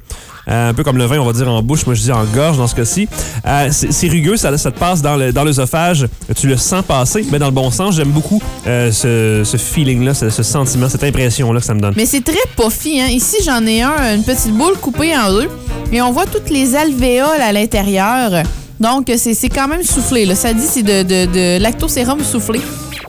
Euh, 0.47 0.69
un 0.69 0.73
peu 0.73 0.83
comme 0.83 0.97
le 0.97 1.05
vin, 1.05 1.19
on 1.19 1.25
va 1.25 1.33
dire 1.33 1.47
en 1.47 1.61
bouche, 1.61 1.85
moi 1.85 1.93
je 1.93 2.01
dis 2.01 2.11
en 2.11 2.23
gorge 2.25 2.57
dans 2.57 2.65
ce 2.65 2.73
cas-ci. 2.73 3.07
Euh, 3.45 3.69
c'est 3.71 4.07
rugueux, 4.07 4.37
ça, 4.37 4.57
ça 4.57 4.71
te 4.71 4.79
passe 4.79 5.01
dans 5.01 5.15
l'œsophage, 5.15 6.07
tu 6.35 6.47
le 6.47 6.57
sens 6.57 6.83
passer, 6.83 7.23
mais 7.31 7.37
dans 7.37 7.45
le 7.45 7.51
bon 7.51 7.69
sens. 7.69 7.95
J'aime 7.95 8.09
beaucoup 8.09 8.41
euh, 8.65 8.91
ce, 8.91 9.43
ce 9.45 9.57
feeling-là, 9.57 10.15
ce, 10.15 10.31
ce 10.31 10.41
sentiment, 10.41 10.89
cette 10.89 11.03
impression-là 11.03 11.59
que 11.59 11.65
ça 11.65 11.75
me 11.75 11.79
donne. 11.79 11.93
Mais 11.95 12.07
c'est 12.07 12.21
très 12.23 12.41
puffy. 12.57 12.99
Hein? 12.99 13.07
Ici, 13.09 13.37
j'en 13.45 13.63
ai 13.67 13.83
un, 13.83 14.15
une 14.15 14.23
petite 14.23 14.53
boule 14.53 14.77
coupée 14.77 15.15
en 15.15 15.31
deux. 15.31 15.49
Et 15.91 16.01
on 16.01 16.11
voit 16.11 16.25
toutes 16.25 16.49
les 16.49 16.75
alvéoles 16.75 17.41
à 17.41 17.51
l'intérieur. 17.51 18.43
Donc, 18.79 19.11
c'est 19.15 19.35
c'est 19.35 19.49
quand 19.49 19.67
même 19.67 19.83
soufflé. 19.83 20.25
Là. 20.25 20.33
Ça 20.33 20.53
dit 20.53 20.65
c'est 20.67 20.81
de, 20.81 21.03
de, 21.03 21.31
de 21.31 21.61
lactosérum 21.61 22.23
soufflé. 22.23 22.59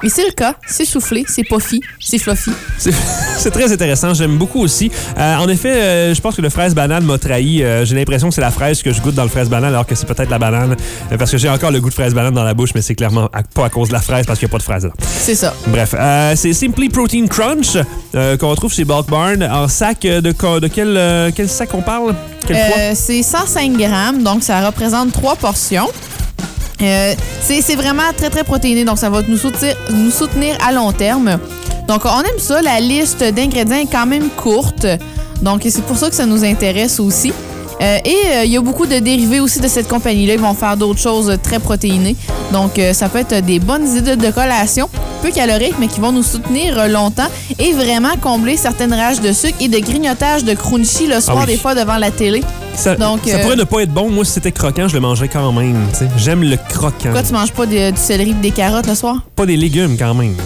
Et 0.03 0.11
c'est 0.11 0.27
le 0.27 0.33
cas. 0.33 0.55
C'est 0.67 0.85
soufflé, 0.85 1.25
c'est 1.29 1.45
puffy, 1.45 1.81
c'est 1.99 2.19
fluffy. 2.19 2.51
C'est 3.43 3.51
très 3.51 3.73
intéressant, 3.73 4.15
j'aime 4.15 4.39
beaucoup 4.39 4.61
aussi. 4.61 4.89
Euh, 5.19 5.37
en 5.37 5.49
effet, 5.49 5.73
euh, 5.73 6.15
je 6.15 6.21
pense 6.21 6.37
que 6.37 6.43
le 6.43 6.49
fraise 6.49 6.77
banane 6.77 7.05
m'a 7.05 7.19
trahi. 7.19 7.65
Euh, 7.65 7.85
j'ai 7.85 7.97
l'impression 7.97 8.29
que 8.29 8.35
c'est 8.37 8.41
la 8.41 8.53
fraise 8.53 8.81
que 8.85 8.93
je 8.93 9.01
goûte 9.01 9.17
dans 9.17 9.25
le 9.25 9.29
fraise 9.29 9.49
banane, 9.49 9.71
alors 9.75 9.85
que 9.85 9.97
c'est 9.97 10.07
peut-être 10.07 10.31
la 10.31 10.39
banane, 10.39 10.77
parce 11.19 11.29
que 11.29 11.39
j'ai 11.39 11.49
encore 11.49 11.73
le 11.73 11.81
goût 11.81 11.89
de 11.89 11.95
fraise 11.95 12.15
banane 12.15 12.35
dans 12.35 12.45
la 12.45 12.55
bouche, 12.55 12.71
mais 12.77 12.83
c'est 12.83 12.95
clairement 12.95 13.29
à- 13.33 13.43
pas 13.43 13.65
à 13.67 13.69
cause 13.69 13.89
de 13.89 13.95
la 13.95 14.01
fraise, 14.01 14.27
parce 14.27 14.39
qu'il 14.39 14.47
n'y 14.47 14.51
a 14.51 14.53
pas 14.53 14.59
de 14.59 14.63
fraise 14.63 14.83
dedans. 14.85 14.95
C'est 15.01 15.35
ça. 15.35 15.55
Bref, 15.67 15.93
c'est 16.37 16.53
Simply 16.53 16.89
Protein 16.89 17.27
Crunch 17.27 17.77
qu'on 18.39 18.49
retrouve 18.49 18.73
chez 18.73 18.85
Bulk 18.85 19.09
Barn 19.11 19.43
en 19.43 19.67
sac 19.67 20.03
de, 20.03 20.21
de 20.21 20.69
quel, 20.69 21.33
quel 21.35 21.49
sac 21.49 21.71
on 21.75 21.83
parle? 21.83 22.15
Quel 22.47 22.57
poids? 22.57 22.95
C'est 22.95 23.25
105 23.25 23.73
grammes, 23.77 24.23
donc 24.23 24.45
ça 24.45 24.65
représente 24.65 25.11
trois 25.11 25.35
portions. 25.35 25.89
Euh, 26.81 27.15
c'est 27.41 27.61
c'est 27.61 27.77
vraiment 27.77 28.03
très, 28.17 28.29
très 28.29 28.43
protéiné, 28.43 28.85
donc 28.85 28.99
ça 28.99 29.09
va 29.09 29.21
nous 29.27 29.37
soutenir, 29.37 29.75
nous 29.93 30.11
soutenir 30.11 30.57
à 30.67 30.73
long 30.73 30.91
terme. 30.93 31.39
Donc, 31.93 32.07
on 32.07 32.21
aime 32.21 32.39
ça. 32.39 32.63
La 32.63 32.81
liste 32.81 33.23
d'ingrédients 33.23 33.77
est 33.77 33.91
quand 33.93 34.07
même 34.07 34.31
courte. 34.31 34.87
Donc, 35.43 35.61
c'est 35.69 35.83
pour 35.85 35.99
ça 35.99 36.09
que 36.09 36.15
ça 36.15 36.25
nous 36.25 36.43
intéresse 36.43 36.99
aussi. 36.99 37.35
Euh, 37.83 37.99
et 38.05 38.17
euh, 38.29 38.45
il 38.47 38.51
y 38.53 38.57
a 38.57 38.63
beaucoup 38.63 38.87
de 38.87 38.99
dérivés 38.99 39.41
aussi 39.41 39.61
de 39.61 39.69
cette 39.69 39.89
compagnie-là. 39.89 40.33
Ils 40.35 40.41
vont 40.41 40.55
faire 40.55 40.75
d'autres 40.79 41.01
choses 41.01 41.29
euh, 41.29 41.37
très 41.37 41.59
protéinées. 41.59 42.17
Donc, 42.51 42.79
euh, 42.79 42.95
ça 42.95 43.11
peut 43.11 43.19
être 43.19 43.45
des 43.45 43.59
bonnes 43.59 43.87
idées 43.95 44.17
de 44.17 44.31
collation, 44.31 44.89
peu 45.21 45.31
caloriques, 45.33 45.75
mais 45.79 45.89
qui 45.89 46.01
vont 46.01 46.13
nous 46.13 46.23
soutenir 46.23 46.89
longtemps 46.89 47.29
et 47.59 47.73
vraiment 47.75 48.17
combler 48.23 48.57
certaines 48.57 48.95
rages 48.95 49.21
de 49.21 49.33
sucre 49.33 49.59
et 49.61 49.69
de 49.69 49.79
grignotage 49.79 50.45
de 50.45 50.55
crunchy 50.55 51.07
le 51.09 51.21
soir, 51.21 51.37
Ah 51.41 51.45
oui. 51.47 51.53
des 51.53 51.59
fois, 51.59 51.75
devant 51.75 51.99
la 51.99 52.11
télé. 52.11 52.43
ça 52.75 52.95
donc, 52.95 53.21
ça 53.27 53.39
pourrait 53.41 53.57
ne 53.57 53.65
pas 53.65 53.81
être 53.83 53.93
bon. 53.93 54.09
Moi, 54.09 54.25
si 54.25 54.33
c'était 54.33 54.53
croquant, 54.53 54.89
je 54.89 54.95
le 54.95 55.01
mangerais 55.01 55.29
quand 55.29 55.53
même. 55.53 55.77
J'aime 56.17 56.43
le 56.43 56.57
croquant. 56.57 56.95
Pourquoi 57.03 57.23
tu 57.23 57.33
manges 57.35 57.53
pas 57.53 57.67
de- 57.67 57.91
du 57.91 58.01
céleri 58.01 58.31
et 58.31 58.35
des 58.35 58.51
carottes 58.53 58.87
le 58.87 58.95
soir? 58.95 59.17
Pas 59.37 59.45
des 59.45 59.57
légumes 59.59 59.97
quand 59.99 60.15
même. 60.15 60.37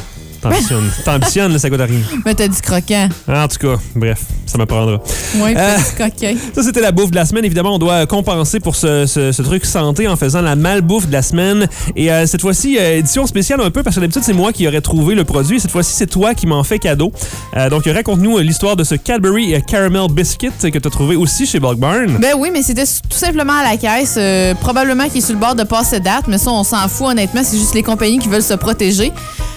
T'ambitionnes, 0.51 0.91
T'ambitionnes, 1.05 1.59
ça 1.59 1.71
coûte 1.71 1.81
rien. 1.81 2.01
Mais 2.25 2.35
t'as 2.35 2.49
dit 2.49 2.61
croquant. 2.61 3.09
En 3.29 3.49
tout 3.49 3.59
cas, 3.59 3.81
bref, 3.95 4.21
ça 4.47 4.59
me 4.59 4.67
prendra. 4.67 4.99
Oui, 5.37 5.55
Euh. 5.57 5.77
Ça, 6.55 6.63
c'était 6.63 6.81
la 6.81 6.93
bouffe 6.93 7.11
de 7.11 7.17
la 7.17 7.25
semaine. 7.25 7.45
Évidemment, 7.45 7.75
on 7.75 7.79
doit 7.79 8.07
compenser 8.07 8.61
pour 8.61 8.77
ce, 8.77 9.07
ce- 9.07 9.33
ce 9.33 9.43
truc 9.43 9.65
santé 9.65 10.07
en 10.09 10.17
faisant 10.17 10.41
la 10.43 10.57
malbouffe 10.57 11.07
de 11.09 11.13
la 11.13 11.23
semaine. 11.23 11.67
Et 11.95 12.11
euh, 12.13 12.27
cette 12.27 12.41
fois-ci, 12.41 12.79
euh, 12.79 12.99
édition 12.99 13.27
spéciale 13.27 13.61
un 13.61 13.71
peu, 13.71 13.83
parce 13.83 13.97
que 13.97 14.01
d'habitude, 14.01 14.23
c'est 14.25 14.33
moi 14.33 14.53
qui 14.53 14.67
aurais 14.69 14.81
trouvé 14.81 15.15
le 15.15 15.25
produit. 15.25 15.61
Cette 15.61 15.71
fois-ci, 15.71 15.93
c'est 15.95 16.07
toi 16.07 16.35
qui 16.35 16.47
m'en 16.47 16.63
fais 16.65 16.79
cadeau. 16.79 17.13
Euh, 17.57 17.69
donc, 17.71 17.85
raconte-nous 17.87 18.39
l'histoire 18.39 18.77
de 18.77 18.85
ce 18.85 18.95
Cadbury 18.95 19.55
Caramel 19.67 20.07
Biscuit 20.11 20.51
que 20.63 20.79
tu 20.79 20.87
as 20.89 20.91
trouvé 20.91 21.17
aussi 21.17 21.47
chez 21.47 21.61
Bulk 21.61 21.79
Barn. 21.79 22.19
Ben 22.21 22.35
oui, 22.39 22.51
mais 22.53 22.63
c'était 22.63 22.85
tout 22.85 23.17
simplement 23.19 23.55
à 23.55 23.63
la 23.65 23.77
caisse. 23.77 24.19
probablement 24.61 25.09
qu'il 25.09 25.19
est 25.19 25.21
sur 25.21 25.35
le 25.35 25.41
bord 25.41 25.55
de 25.55 25.63
passer 25.65 26.01
date, 26.01 26.25
mais 26.29 26.39
ça, 26.39 26.51
on 26.51 26.65
s'en 26.65 26.87
fout 26.89 27.09
honnêtement. 27.09 27.43
C'est 27.45 27.57
juste 27.59 27.75
les 27.75 27.83
compagnies 27.83 28.19
qui 28.19 28.29
veulent 28.29 28.43
se 28.43 28.55
protéger. 28.55 29.13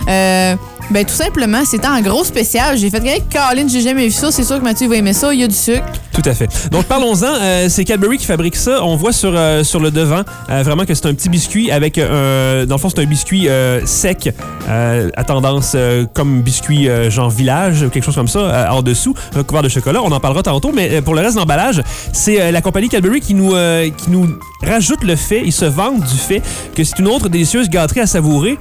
Euh, 0.07 0.55
Ben 0.91 1.05
tout 1.05 1.13
simplement, 1.13 1.63
c'était 1.65 1.87
en 1.87 2.01
gros 2.01 2.23
spécial. 2.23 2.75
J'ai 2.75 2.89
fait 2.89 2.97
avec 2.97 3.23
Colin, 3.29 3.67
j'ai 3.67 3.81
jamais 3.81 4.05
vu 4.05 4.11
ça. 4.11 4.31
C'est 4.31 4.43
sûr 4.43 4.57
que 4.57 4.63
Mathieu 4.63 4.87
va 4.87 4.95
aimer 4.95 5.13
ça. 5.13 5.31
Il 5.31 5.39
y 5.39 5.43
a 5.43 5.47
du 5.47 5.55
sucre. 5.55 5.85
Tout 6.11 6.27
à 6.27 6.33
fait. 6.33 6.49
Donc 6.71 6.85
parlons-en. 6.85 7.27
Euh, 7.39 7.67
c'est 7.69 7.85
Cadbury 7.85 8.17
qui 8.17 8.25
fabrique 8.25 8.55
ça. 8.55 8.83
On 8.83 8.95
voit 8.95 9.13
sur, 9.13 9.31
euh, 9.35 9.63
sur 9.63 9.79
le 9.79 9.91
devant 9.91 10.23
euh, 10.49 10.63
vraiment 10.63 10.85
que 10.85 10.95
c'est 10.95 11.05
un 11.05 11.13
petit 11.13 11.29
biscuit 11.29 11.71
avec, 11.71 11.99
euh, 11.99 12.65
dans 12.65 12.75
le 12.75 12.79
fond, 12.81 12.89
c'est 12.89 13.01
un 13.01 13.05
biscuit 13.05 13.47
sec 13.85 14.33
à 14.67 15.23
tendance 15.23 15.75
comme 16.13 16.41
biscuit 16.41 16.87
genre 17.09 17.29
village 17.29 17.83
ou 17.83 17.89
quelque 17.89 18.03
chose 18.03 18.15
comme 18.15 18.27
ça 18.27 18.71
en 18.71 18.81
dessous, 18.81 19.13
recouvert 19.35 19.61
de 19.61 19.69
chocolat. 19.69 20.01
On 20.03 20.11
en 20.11 20.19
parlera 20.19 20.43
tantôt. 20.43 20.71
Mais 20.73 21.01
pour 21.01 21.13
le 21.13 21.21
reste 21.21 21.35
de 21.35 21.39
l'emballage, 21.39 21.83
c'est 22.13 22.51
la 22.51 22.61
compagnie 22.61 22.89
Cadbury 22.89 23.21
qui 23.21 23.33
nous, 23.33 23.53
qui 23.97 24.09
nous 24.09 24.27
rajoute 24.63 25.03
le 25.03 25.15
fait, 25.15 25.41
ils 25.45 25.53
se 25.53 25.65
vantent 25.65 26.03
du 26.03 26.17
fait 26.17 26.41
que 26.75 26.83
c'est 26.83 26.99
une 26.99 27.07
autre 27.07 27.29
délicieuse 27.29 27.69
gâterie 27.69 28.01
à 28.01 28.07
savourer, 28.07 28.57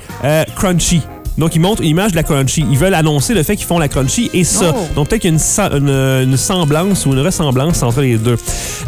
crunchy. 0.57 1.03
Donc, 1.39 1.55
ils 1.55 1.61
montrent 1.61 1.83
une 1.83 1.89
image 1.89 2.11
de 2.11 2.17
la 2.17 2.23
crunchy. 2.25 2.65
Ils 2.71 2.77
veulent 2.77 2.95
annoncer 2.95 3.33
le 3.33 3.43
fait 3.45 3.57
qu'ils 3.57 3.67
font 3.67 3.79
la 3.79 3.89
crunchy 3.89 4.29
et 4.35 4.43
ça. 4.45 4.75
Oh. 4.77 4.81
Donc, 4.97 5.09
peut-être 5.09 5.23
qu'il 5.23 5.31
y 5.31 5.33
a 5.33 5.35
une, 5.35 5.39
sa- 5.39 5.71
une- 5.73 5.89
une 5.89 6.37
semblance 6.37 7.07
ou 7.07 7.13
une 7.13 7.21
ressemblance 7.21 7.83
entre 7.83 8.01
les 8.03 8.17
deux. 8.19 8.37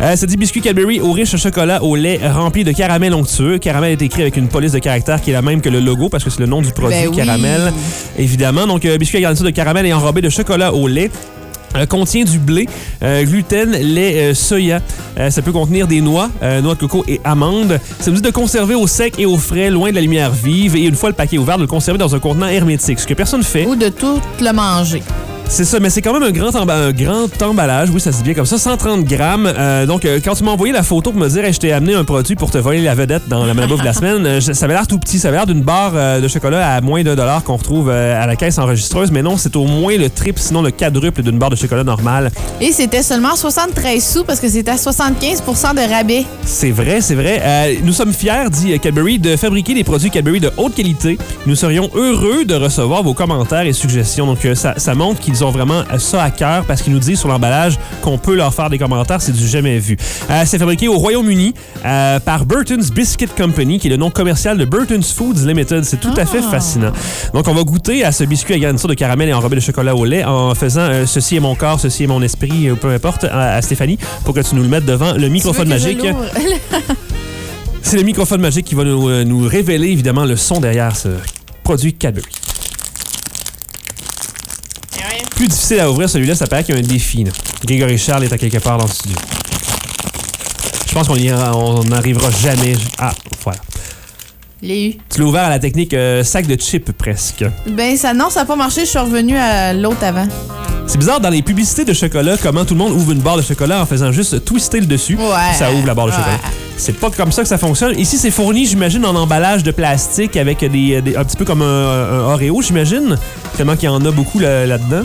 Euh, 0.01 0.15
c'est 0.17 0.27
dit 0.27 0.37
biscuit 0.37 0.61
Cadbury 0.61 1.01
au 1.01 1.13
riche 1.13 1.37
chocolat 1.37 1.83
au 1.83 1.95
lait 1.97 2.21
rempli 2.29 2.65
de 2.65 2.73
caramel 2.73 3.15
onctueux. 3.15 3.59
Caramel 3.59 3.93
est 3.93 4.03
écrit 4.03 4.23
avec 4.23 4.37
une 4.37 4.49
police 4.49 4.73
de 4.73 4.79
caractère 4.81 5.21
qui 5.21 5.31
est 5.31 5.35
la 5.35 5.43
même 5.43 5.61
que 5.61 5.69
le 5.69 5.81
logo 5.81 6.09
parce 6.09 6.25
que 6.25 6.31
c'est 6.31 6.41
le 6.41 6.47
nom 6.47 6.61
du 6.61 6.73
produit 6.73 6.99
Ben 7.03 7.09
oui. 7.11 7.17
caramel, 7.17 7.73
évidemment. 8.19 8.67
Donc, 8.67 8.85
euh, 8.85 8.99
biscuit 8.99 9.19
à 9.19 9.21
garniture 9.23 9.47
de 9.47 9.51
caramel 9.51 9.87
et 9.87 9.93
enrobé 9.93 10.21
de 10.21 10.29
chocolat 10.29 10.75
au 10.75 10.89
lait. 10.89 11.11
Euh, 11.77 11.87
contient 11.87 12.25
du 12.25 12.39
blé, 12.39 12.69
euh, 13.03 13.23
gluten, 13.25 13.71
lait, 13.71 14.31
euh, 14.31 14.35
soya. 14.35 14.81
Ça 15.29 15.43
peut 15.43 15.53
contenir 15.53 15.87
des 15.87 16.01
noix, 16.01 16.31
noix 16.63 16.75
de 16.75 16.81
coco 16.81 17.05
et 17.07 17.21
amandes. 17.25 17.79
Ça 17.99 18.11
nous 18.11 18.17
dit 18.17 18.23
de 18.23 18.31
conserver 18.31 18.75
au 18.75 18.87
sec 18.87 19.15
et 19.19 19.27
au 19.27 19.37
frais, 19.37 19.69
loin 19.69 19.91
de 19.91 19.95
la 19.97 20.01
lumière 20.01 20.31
vive. 20.31 20.77
Et 20.77 20.85
une 20.87 20.95
fois 20.95 21.11
le 21.11 21.15
paquet 21.15 21.37
ouvert, 21.37 21.57
de 21.57 21.63
le 21.63 21.69
conserver 21.69 21.99
dans 21.99 22.15
un 22.15 22.21
contenant 22.21 22.47
hermétique. 22.47 22.99
Ce 22.99 23.07
que 23.07 23.15
personne 23.15 23.43
fait. 23.43 23.67
Ou 23.67 23.77
de 23.77 23.91
tout 23.91 24.19
le 24.41 24.53
manger. 24.53 25.03
C'est 25.53 25.65
ça, 25.65 25.81
mais 25.81 25.91
c'est 25.91 26.01
quand 26.01 26.13
même 26.13 26.23
un 26.23 26.31
grand, 26.31 26.55
un 26.55 26.93
grand 26.93 27.43
emballage. 27.43 27.91
Oui, 27.91 28.01
ça 28.01 28.13
se 28.13 28.19
dit 28.19 28.23
bien 28.23 28.35
comme 28.35 28.47
ça. 28.47 28.57
130 28.57 29.05
grammes. 29.05 29.53
Euh, 29.59 29.85
donc, 29.85 30.05
euh, 30.05 30.21
quand 30.25 30.35
tu 30.35 30.45
m'as 30.45 30.53
envoyé 30.53 30.73
la 30.73 30.85
photo 30.85 31.11
pour 31.11 31.21
me 31.21 31.29
dire, 31.29 31.45
Hey, 31.45 31.53
je 31.53 31.59
t'ai 31.59 31.73
amené 31.73 31.93
un 31.95 32.05
produit 32.05 32.37
pour 32.37 32.53
te 32.53 32.59
voler 32.59 32.81
la 32.81 32.95
vedette 32.95 33.29
dans 33.29 33.45
la 33.45 33.53
bouffe 33.67 33.81
de 33.81 33.85
la 33.85 33.93
semaine, 33.93 34.25
euh, 34.25 34.41
ça 34.41 34.65
avait 34.65 34.75
l'air 34.75 34.87
tout 34.87 34.99
petit. 35.01 35.19
Ça 35.19 35.27
avait 35.29 35.39
l'air 35.39 35.47
d'une 35.47 35.63
barre 35.63 36.21
de 36.21 36.29
chocolat 36.29 36.75
à 36.77 36.81
moins 36.81 37.03
d'un 37.03 37.17
dollar 37.17 37.43
qu'on 37.43 37.57
retrouve 37.57 37.91
à 37.91 38.25
la 38.27 38.37
caisse 38.37 38.59
enregistreuse. 38.59 39.11
Mais 39.11 39.23
non, 39.23 39.37
c'est 39.37 39.57
au 39.57 39.65
moins 39.65 39.97
le 39.97 40.09
triple, 40.09 40.41
sinon 40.41 40.63
le 40.63 40.71
quadruple 40.71 41.25
d'une 41.25 41.37
barre 41.37 41.51
de 41.51 41.57
chocolat 41.57 41.83
normale. 41.83 42.31
Et 42.61 42.71
c'était 42.71 43.03
seulement 43.03 43.35
73 43.35 44.03
sous 44.03 44.23
parce 44.23 44.39
que 44.39 44.49
c'était 44.49 44.71
à 44.71 44.77
75% 44.77 45.75
de 45.75 45.93
rabais. 45.93 46.27
C'est 46.45 46.71
vrai, 46.71 47.01
c'est 47.01 47.17
vrai. 47.17 47.43
Euh, 47.43 47.75
nous 47.83 47.93
sommes 47.93 48.13
fiers, 48.13 48.49
dit 48.53 48.79
Cadbury, 48.79 49.19
de 49.19 49.35
fabriquer 49.35 49.75
des 49.75 49.85
produits 49.85 50.11
Cadbury 50.11 50.39
de 50.39 50.53
haute 50.57 50.77
qualité. 50.77 51.19
Nous 51.47 51.57
serions 51.57 51.91
heureux 51.97 52.45
de 52.45 52.55
recevoir 52.55 53.03
vos 53.03 53.15
commentaires 53.15 53.63
et 53.63 53.73
suggestions. 53.73 54.27
Donc, 54.27 54.47
ça, 54.55 54.75
ça 54.77 54.95
montre 54.95 55.19
qu'ils 55.21 55.40
ont 55.45 55.51
vraiment 55.51 55.83
euh, 55.93 55.99
ça 55.99 56.23
à 56.23 56.31
cœur 56.31 56.65
parce 56.65 56.83
qu'ils 56.83 56.93
nous 56.93 56.99
disent 56.99 57.19
sur 57.21 57.29
l'emballage 57.29 57.79
qu'on 58.03 58.19
peut 58.19 58.35
leur 58.35 58.53
faire 58.55 58.71
des 58.71 58.79
commentaires. 58.79 59.21
C'est 59.21 59.33
du 59.33 59.47
jamais 59.47 59.79
vu. 59.79 59.97
Euh, 60.31 60.43
c'est 60.47 60.59
fabriqué 60.59 60.89
au 60.89 60.97
Royaume-Uni 60.99 61.55
euh, 61.85 62.21
par 62.21 62.45
Burton's 62.47 62.91
Biscuit 62.91 63.27
Company, 63.29 63.79
qui 63.79 63.87
est 63.89 63.91
le 63.91 63.97
nom 63.97 64.11
commercial 64.11 64.57
de 64.59 64.65
Burton's 64.65 65.13
Foods 65.13 65.47
Limited. 65.47 65.85
C'est 65.85 66.01
tout 66.01 66.15
à 66.17 66.27
fait 66.27 66.41
Ah. 66.45 66.51
fascinant. 66.51 66.93
Donc, 67.35 67.47
on 67.49 67.55
va 67.55 67.63
goûter 67.65 68.05
à 68.05 68.13
ce 68.13 68.25
biscuit 68.25 68.55
à 68.55 68.59
garniture 68.59 68.89
de 68.89 68.95
caramel 68.95 69.29
et 69.29 69.33
enrobé 69.33 69.57
de 69.57 69.61
chocolat 69.61 69.95
au 69.95 70.05
lait 70.05 70.25
en 70.25 70.55
faisant 70.55 70.81
euh, 70.83 71.07
ceci 71.07 71.37
est 71.37 71.41
mon 71.41 71.55
corps, 71.55 71.79
ceci 71.81 72.05
est 72.05 72.07
mon 72.07 72.23
esprit, 72.23 72.69
peu 72.81 72.91
importe, 72.93 73.25
à, 73.25 73.55
à 73.55 73.63
Stéphanie, 73.63 73.99
pour 74.25 74.35
que 74.35 74.41
tu 74.41 74.55
nous 74.55 74.63
le 74.63 74.69
mettes 74.69 74.85
devant 74.87 75.13
le 75.15 75.29
microphone 75.29 75.69
magique. 75.69 76.01
C'est 77.83 77.97
le 77.97 78.03
microphone 78.03 78.41
magique 78.41 78.67
qui 78.67 78.75
va 78.75 78.85
nous, 78.85 79.25
nous 79.25 79.47
révéler 79.49 79.89
évidemment 79.89 80.25
le 80.25 80.37
son 80.37 80.61
derrière 80.61 80.95
ce 80.95 81.09
produit 81.65 81.95
Cadbury. 81.95 82.27
Plus 85.37 85.49
difficile 85.49 85.81
à 85.81 85.91
ouvrir 85.91 86.09
celui-là, 86.11 86.35
ça 86.35 86.47
paraît 86.47 86.65
qu'il 86.65 86.75
y 86.75 86.79
a 86.79 86.81
un 86.81 86.87
défi. 86.87 87.25
là. 87.25 87.31
Grégory 87.65 87.99
Charles 87.99 88.25
est 88.25 88.33
à 88.33 88.39
quelque 88.39 88.59
part 88.59 88.79
dans 88.79 88.87
le 88.87 88.91
studio. 88.93 89.17
Je 90.89 90.93
pense 90.95 91.07
qu'on 91.09 91.85
n'arrivera 91.85 92.31
jamais. 92.31 92.75
Ah, 92.99 93.13
voilà. 93.45 93.59
L'ai 94.63 94.89
eu. 94.89 94.95
Tu 95.09 95.21
l'as 95.21 95.27
ouvert 95.27 95.45
à 95.45 95.49
la 95.49 95.59
technique 95.59 95.95
euh, 95.95 96.23
sac 96.25 96.47
de 96.47 96.61
chip 96.61 96.93
presque. 96.93 97.45
Ben 97.69 97.97
ça, 97.97 98.13
non, 98.13 98.29
ça 98.29 98.41
n'a 98.41 98.47
pas 98.47 98.57
marché. 98.57 98.83
Je 98.83 98.91
suis 98.91 98.99
revenue 98.99 99.37
à 99.37 99.73
l'autre 99.73 100.03
avant. 100.05 100.27
C'est 100.87 100.99
bizarre 100.99 101.21
dans 101.21 101.31
les 101.31 101.41
publicités 101.43 101.85
de 101.85 101.93
chocolat 101.93 102.37
comment 102.43 102.65
tout 102.65 102.75
le 102.75 102.79
monde 102.79 102.93
ouvre 102.93 103.13
une 103.13 103.21
barre 103.21 103.37
de 103.37 103.43
chocolat 103.43 103.81
en 103.81 103.87
faisant 103.87 104.11
juste 104.13 104.45
twister 104.45 104.81
le 104.81 104.87
dessus. 104.87 105.15
Ouais. 105.17 105.55
Ça 105.57 105.73
ouvre 105.73 105.87
la 105.87 105.95
barre 105.95 106.07
de 106.07 106.11
Ouais. 106.11 106.17
chocolat. 106.19 106.39
C'est 106.81 106.99
pas 106.99 107.11
comme 107.11 107.31
ça 107.31 107.43
que 107.43 107.49
ça 107.49 107.59
fonctionne. 107.59 107.99
Ici, 107.99 108.17
c'est 108.17 108.31
fourni, 108.31 108.65
j'imagine, 108.67 109.05
en 109.05 109.15
emballage 109.15 109.63
de 109.63 109.71
plastique 109.71 110.37
avec 110.37 110.59
des, 110.61 111.03
des- 111.03 111.17
un 111.17 111.25
petit 111.25 111.37
peu 111.37 111.45
comme 111.45 111.63
un, 111.63 111.65
un 111.67 112.21
Oreo, 112.33 112.63
j'imagine. 112.63 113.17
Tellement 113.57 113.77
qu'il 113.77 113.85
y 113.85 113.89
en 113.89 114.05
a 114.05 114.11
beaucoup 114.11 114.39
là- 114.39 114.67
là-dedans. 114.67 115.03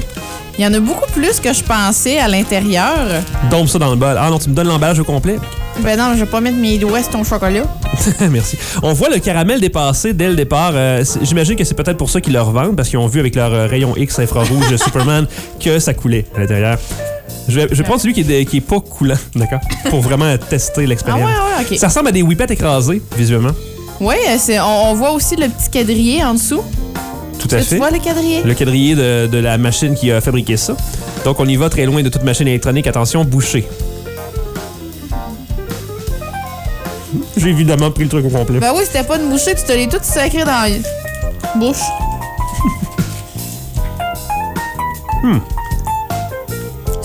Il 0.58 0.64
y 0.64 0.68
en 0.68 0.74
a 0.74 0.80
beaucoup 0.80 1.12
plus 1.12 1.42
que 1.42 1.52
je 1.54 1.62
pensais 1.62 2.18
à 2.18 2.30
l'intérieur. 2.30 2.96
Dompe 3.52 3.68
ça 3.68 3.78
dans 3.78 3.90
le 3.90 3.98
bol. 3.98 4.16
Ah 4.18 4.30
non, 4.30 4.40
tu 4.40 4.50
me 4.50 4.56
donnes 4.56 4.70
l'emballage 4.70 5.00
au 5.00 5.04
complet. 5.04 5.36
Ben 5.82 5.98
non, 6.00 6.14
je 6.14 6.20
vais 6.22 6.26
pas 6.26 6.40
mettre 6.40 6.56
mes 6.58 6.78
doigts 6.78 7.02
sur 7.04 7.12
ton 7.12 7.24
chocolat. 7.26 7.64
Merci. 8.32 8.58
On 8.82 8.94
voit 8.94 9.10
le 9.10 9.20
caramel 9.20 9.60
dépasser 9.60 10.14
dès 10.14 10.30
le 10.30 10.36
départ. 10.36 10.72
Euh, 10.74 11.04
J'imagine 11.24 11.58
que 11.58 11.66
c'est 11.66 11.76
peut-être 11.76 11.98
pour 11.98 12.10
ça 12.10 12.22
qu'ils 12.22 12.32
le 12.34 12.42
revendent, 12.42 12.78
parce 12.78 12.88
qu'ils 12.88 13.00
ont 13.00 13.08
vu 13.08 13.20
avec 13.20 13.36
leur 13.36 13.52
euh, 13.54 13.68
rayon 13.68 13.94
X 13.98 14.18
infrarouge 14.20 14.70
de 14.72 14.78
Superman 14.82 15.28
que 15.60 15.78
ça 15.80 15.94
coulait 15.94 16.26
à 16.36 16.40
l'intérieur. 16.40 16.78
Je 17.48 17.60
vais, 17.60 17.68
je 17.72 17.76
vais 17.76 17.84
prendre 17.84 18.02
celui 18.02 18.14
qui 18.14 18.22
est, 18.22 18.44
de- 18.44 18.50
qui 18.50 18.58
est 18.58 18.62
pas 18.62 18.80
coulant, 18.80 19.18
d'accord? 19.36 19.60
Pour 19.90 20.02
vraiment 20.02 20.36
tester 20.38 20.74
Ah 20.78 20.80
ouais, 20.82 20.88
l'expérience. 20.88 21.30
ouais, 21.30 21.66
ok. 21.72 21.78
Ça 21.78 21.88
ressemble 21.88 22.08
à 22.10 22.12
des 22.12 22.22
whippets 22.22 22.52
écrasés, 22.52 23.02
visuellement. 23.18 23.52
Oui, 24.00 24.16
c'est, 24.40 24.60
on, 24.60 24.90
on 24.92 24.94
voit 24.96 25.12
aussi 25.12 25.36
le 25.36 25.48
petit 25.48 25.70
quadrillé 25.70 26.24
en 26.24 26.34
dessous. 26.34 26.62
Tout 27.40 27.48
à 27.52 27.58
Là, 27.58 27.62
fait. 27.64 27.70
tu 27.70 27.78
vois 27.78 27.92
le 27.92 28.00
quadrillé? 28.00 28.42
Le 28.44 28.54
quadrillé 28.56 28.96
de, 28.96 29.28
de 29.28 29.38
la 29.38 29.58
machine 29.58 29.94
qui 29.94 30.12
a 30.12 30.20
fabriqué 30.22 30.58
ça. 30.58 30.76
Donc, 31.24 31.40
on 31.40 31.46
y 31.48 31.56
va 31.56 31.70
très 31.70 31.86
loin 31.86 32.02
de 32.02 32.10
toute 32.10 32.24
machine 32.24 32.48
électronique. 32.48 32.88
Attention, 32.88 33.24
bouché. 33.24 33.68
J'ai 37.38 37.50
évidemment 37.50 37.92
pris 37.92 38.04
le 38.04 38.10
truc 38.10 38.26
au 38.26 38.30
complet. 38.30 38.60
Ben 38.60 38.72
oui, 38.76 38.84
c'était 38.86 39.04
pas 39.04 39.18
une 39.18 39.30
bouchée, 39.30 39.54
tu 39.56 39.64
te 39.64 39.72
l'es 39.72 39.88
tout 39.88 40.00
sacré 40.02 40.40
dans 40.40 40.46
la 40.48 40.68
bouche. 41.60 41.78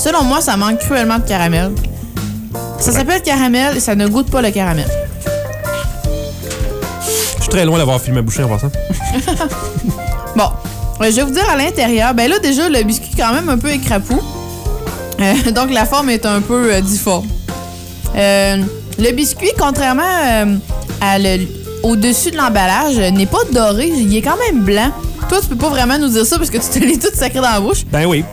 Selon 0.03 0.23
moi, 0.25 0.41
ça 0.41 0.57
manque 0.57 0.79
cruellement 0.79 1.19
de 1.19 1.29
caramel. 1.29 1.73
Ça 2.79 2.91
s'appelle 2.93 3.21
caramel 3.23 3.77
et 3.77 3.81
ça 3.81 3.95
ne 3.95 4.07
goûte 4.09 4.31
pas 4.31 4.41
le 4.41 4.51
caramel. 4.51 4.87
Je 7.37 7.43
suis 7.43 7.51
très 7.51 7.65
loin 7.67 7.77
d'avoir 7.79 8.01
filmé 8.01 8.17
ma 8.21 8.23
bouchée 8.23 8.43
en 8.43 8.49
passant. 8.49 8.71
Bon, 10.37 10.45
je 11.01 11.07
vais 11.17 11.23
vous 11.25 11.33
dire 11.33 11.49
à 11.51 11.57
l'intérieur, 11.57 12.15
ben 12.15 12.31
là 12.31 12.39
déjà 12.39 12.69
le 12.69 12.83
biscuit 12.85 13.11
est 13.13 13.21
quand 13.21 13.33
même 13.35 13.49
un 13.49 13.59
peu 13.59 13.69
écrapou. 13.71 14.21
Euh, 15.21 15.51
donc 15.55 15.71
la 15.73 15.85
forme 15.85 16.09
est 16.09 16.25
un 16.25 16.41
peu 16.41 16.73
euh, 16.73 16.81
difforme. 16.81 17.27
Euh, 18.17 18.57
le 18.99 19.11
biscuit, 19.13 19.51
contrairement 19.59 20.03
à 21.01 21.19
le- 21.19 21.47
au-dessus 21.83 22.31
de 22.31 22.37
l'emballage, 22.37 22.97
n'est 22.97 23.27
pas 23.27 23.41
doré, 23.53 23.89
il 23.89 24.17
est 24.17 24.23
quand 24.23 24.37
même 24.51 24.63
blanc. 24.63 24.91
Toi, 25.29 25.41
tu 25.41 25.49
peux 25.49 25.57
pas 25.57 25.69
vraiment 25.69 25.99
nous 25.99 26.09
dire 26.09 26.25
ça 26.25 26.39
parce 26.39 26.49
que 26.51 26.59
tu 26.59 26.79
te 26.81 26.85
l'es 26.85 26.97
tout 26.99 27.09
sacré 27.15 27.41
dans 27.41 27.51
la 27.51 27.61
bouche, 27.61 27.85
Ben 27.91 28.07
oui, 28.07 28.25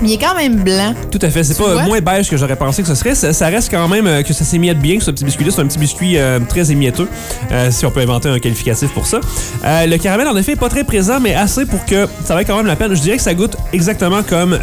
mais 0.00 0.08
il 0.08 0.14
est 0.14 0.18
quand 0.18 0.34
même 0.34 0.56
blanc. 0.56 0.94
tout 1.10 1.18
à 1.22 1.30
fait. 1.30 1.44
C'est 1.44 1.56
pas 1.56 1.72
vois? 1.72 1.82
moins 1.82 2.00
beige 2.00 2.28
que 2.28 2.36
j'aurais 2.36 2.56
pensé 2.56 2.82
que 2.82 2.88
ce 2.88 2.94
serait. 2.94 3.14
Ça, 3.14 3.32
ça 3.32 3.46
reste 3.48 3.70
quand 3.70 3.88
même 3.88 4.06
euh, 4.06 4.22
que 4.22 4.32
ça 4.32 4.44
s'émiette 4.44 4.78
bien, 4.78 4.98
ce 5.00 5.10
petit 5.10 5.24
biscuit-là. 5.24 5.50
C'est 5.54 5.60
un 5.60 5.66
petit 5.66 5.78
biscuit 5.78 6.18
euh, 6.18 6.40
très 6.48 6.70
émietteux, 6.70 7.08
euh, 7.50 7.70
si 7.70 7.86
on 7.86 7.90
peut 7.90 8.00
inventer 8.00 8.28
un 8.28 8.38
qualificatif 8.38 8.90
pour 8.92 9.06
ça. 9.06 9.20
Le 9.64 9.96
caramel, 9.96 10.26
en 10.28 10.36
effet, 10.36 10.52
est 10.52 10.56
pas 10.56 10.68
très 10.68 10.84
présent, 10.84 11.20
mais 11.20 11.34
assez 11.34 11.66
pour 11.66 11.84
que 11.84 12.06
ça 12.24 12.34
vaille 12.34 12.44
quand 12.44 12.56
même 12.56 12.66
la 12.66 12.76
peine. 12.76 12.94
Je 12.94 13.00
dirais 13.00 13.16
que 13.16 13.22
ça 13.22 13.34
goûte 13.34 13.56
exactement 13.72 14.22
comme... 14.22 14.58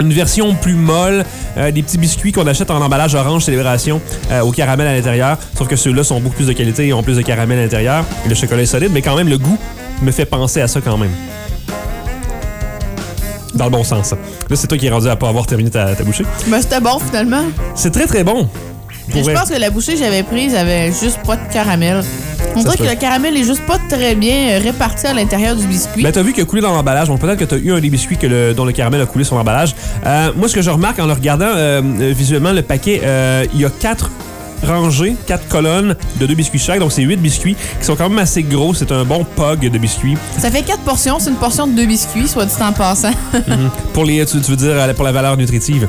une 0.00 0.12
version 0.12 0.54
plus 0.54 0.74
molle, 0.74 1.24
euh, 1.56 1.70
des 1.70 1.82
petits 1.82 1.98
biscuits 1.98 2.32
qu'on 2.32 2.46
achète 2.46 2.70
en 2.70 2.80
emballage 2.80 3.14
orange 3.14 3.44
célébration 3.44 4.00
euh, 4.30 4.40
au 4.40 4.52
caramel 4.52 4.86
à 4.86 4.94
l'intérieur. 4.94 5.38
Sauf 5.56 5.68
que 5.68 5.76
ceux-là 5.76 6.04
sont 6.04 6.20
beaucoup 6.20 6.36
plus 6.36 6.46
de 6.46 6.52
qualité 6.52 6.86
et 6.86 6.92
ont 6.92 7.02
plus 7.02 7.16
de 7.16 7.22
caramel 7.22 7.58
à 7.58 7.62
l'intérieur. 7.62 8.04
Et 8.24 8.28
le 8.28 8.34
chocolat 8.34 8.62
est 8.62 8.66
solide, 8.66 8.90
mais 8.92 9.02
quand 9.02 9.16
même, 9.16 9.28
le 9.28 9.38
goût 9.38 9.58
me 10.02 10.10
fait 10.10 10.26
penser 10.26 10.60
à 10.60 10.68
ça 10.68 10.80
quand 10.80 10.96
même. 10.96 11.10
Dans 13.54 13.64
le 13.64 13.70
bon 13.70 13.84
sens. 13.84 14.12
Là, 14.12 14.56
c'est 14.56 14.66
toi 14.66 14.76
qui 14.78 14.86
es 14.86 14.90
rendu 14.90 15.08
à 15.08 15.16
pas 15.16 15.28
avoir 15.28 15.46
terminé 15.46 15.70
ta, 15.70 15.94
ta 15.94 16.04
bouchée. 16.04 16.24
Ben 16.48 16.60
c'était 16.60 16.80
bon 16.80 16.98
finalement. 16.98 17.42
C'est 17.74 17.90
très 17.90 18.06
très 18.06 18.24
bon. 18.24 18.48
Mais 19.14 19.20
je 19.20 19.24
vrai. 19.24 19.34
pense 19.34 19.48
que 19.48 19.58
la 19.58 19.70
bouchée 19.70 19.94
que 19.94 20.00
j'avais 20.00 20.22
prise 20.22 20.54
avait 20.54 20.88
juste 20.92 21.18
pas 21.26 21.36
de 21.36 21.52
caramel. 21.52 22.02
On 22.54 22.62
dirait 22.62 22.76
que 22.76 22.82
le 22.82 22.94
caramel 22.94 23.36
est 23.38 23.44
juste 23.44 23.62
pas 23.66 23.78
très 23.88 24.14
bien 24.14 24.50
euh, 24.50 24.58
réparti 24.62 25.06
à 25.06 25.14
l'intérieur 25.14 25.56
du 25.56 25.66
biscuit. 25.66 26.02
Ben, 26.02 26.12
t'as 26.12 26.22
vu 26.22 26.32
qu'il 26.34 26.42
a 26.42 26.46
coulé 26.46 26.60
dans 26.60 26.74
l'emballage, 26.74 27.08
donc 27.08 27.18
peut-être 27.20 27.38
que 27.38 27.44
t'as 27.44 27.56
eu 27.56 27.72
un 27.72 27.80
des 27.80 27.88
biscuits 27.88 28.18
que 28.18 28.26
le- 28.26 28.52
dont 28.54 28.64
le 28.66 28.72
caramel 28.72 29.00
a 29.00 29.06
coulé 29.06 29.24
sur 29.24 29.36
l'emballage. 29.36 29.74
Euh, 30.04 30.30
moi, 30.36 30.46
ce 30.48 30.54
que 30.54 30.60
je 30.62 30.68
remarque 30.70 30.98
en 30.98 31.06
le 31.06 31.12
regardant 31.14 31.46
euh, 31.48 31.80
visuellement, 32.14 32.52
le 32.52 32.62
paquet, 32.62 33.00
euh, 33.02 33.46
il 33.54 33.60
y 33.60 33.64
a 33.64 33.70
quatre 33.70 34.10
rangées, 34.62 35.16
quatre 35.26 35.46
colonnes 35.48 35.96
de 36.20 36.26
deux 36.26 36.34
biscuits 36.34 36.58
chaque, 36.58 36.80
donc 36.80 36.92
c'est 36.92 37.02
huit 37.02 37.16
biscuits 37.16 37.56
qui 37.78 37.84
sont 37.84 37.96
quand 37.96 38.08
même 38.08 38.18
assez 38.18 38.42
gros. 38.42 38.74
C'est 38.74 38.92
un 38.92 39.04
bon 39.04 39.24
pog 39.36 39.60
de 39.70 39.78
biscuits. 39.78 40.16
Ça 40.38 40.50
fait 40.50 40.62
quatre 40.62 40.82
portions, 40.82 41.18
c'est 41.18 41.30
une 41.30 41.36
portion 41.36 41.66
de 41.66 41.72
deux 41.72 41.86
biscuits, 41.86 42.28
soit 42.28 42.46
dit 42.46 42.52
en 42.62 42.72
passant. 42.72 43.12
Pour 43.92 44.04
les, 44.04 44.24
tu, 44.26 44.40
tu 44.40 44.50
veux 44.50 44.56
dire 44.56 44.72
euh, 44.72 44.94
pour 44.94 45.04
la 45.04 45.12
valeur 45.12 45.36
nutritive. 45.36 45.88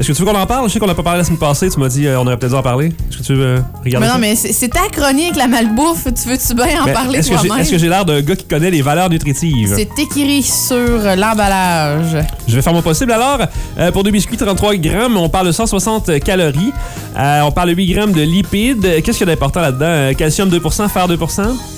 Est-ce 0.00 0.08
que 0.08 0.12
tu 0.16 0.22
veux 0.24 0.32
qu'on 0.32 0.38
en 0.38 0.46
parle? 0.46 0.66
Je 0.66 0.72
sais 0.72 0.78
qu'on 0.80 0.86
n'a 0.86 0.94
pas 0.94 1.02
parlé 1.02 1.18
la 1.18 1.24
semaine 1.24 1.38
passée. 1.38 1.68
Tu 1.68 1.78
m'as 1.78 1.88
dit 1.88 2.06
euh, 2.06 2.18
on 2.18 2.26
aurait 2.26 2.38
peut-être 2.38 2.52
dû 2.52 2.56
en 2.58 2.62
parler. 2.62 2.86
Est-ce 3.10 3.18
que 3.18 3.22
tu 3.22 3.34
veux 3.34 3.44
euh, 3.44 3.58
regarder 3.84 4.06
Mais 4.06 4.06
non, 4.06 4.14
ça? 4.14 4.18
mais 4.18 4.34
c'est 4.34 4.68
ta 4.68 4.88
chronique, 4.88 5.36
la 5.36 5.46
malbouffe. 5.46 6.04
Tu 6.04 6.26
veux-tu 6.30 6.54
bien 6.54 6.80
en 6.80 6.86
Ben, 6.86 6.94
parler 6.94 7.18
Est-ce 7.18 7.28
que 7.30 7.60
est-ce 7.60 7.70
que 7.70 7.76
j'ai 7.76 7.88
l'air 7.88 8.06
d'un 8.06 8.22
gars 8.22 8.34
qui 8.34 8.46
connaît 8.46 8.70
les 8.70 8.80
valeurs 8.80 9.10
nutritives? 9.10 9.74
C'est 9.76 9.98
écrit 10.02 10.42
sur 10.42 10.78
l'emballage. 11.18 12.16
Je 12.48 12.56
vais 12.56 12.62
faire 12.62 12.72
mon 12.72 12.80
possible 12.80 13.12
alors. 13.12 13.40
Euh, 13.78 13.92
pour 13.92 14.02
deux 14.02 14.10
biscuits, 14.10 14.38
33 14.38 14.76
grammes, 14.76 15.18
on 15.18 15.28
parle 15.28 15.48
de 15.48 15.52
160 15.52 16.18
calories. 16.20 16.72
Euh, 17.18 17.42
on 17.42 17.52
parle 17.52 17.68
de 17.68 17.74
8 17.74 17.92
grammes 17.92 18.12
de 18.12 18.22
lipides. 18.22 19.02
Qu'est-ce 19.04 19.18
qu'il 19.18 19.26
y 19.26 19.30
a 19.30 19.34
d'important 19.34 19.60
là-dedans? 19.60 20.14
Calcium 20.16 20.48
2% 20.48 20.88
fer 20.88 21.08
2% 21.08 21.10
de 21.12 21.16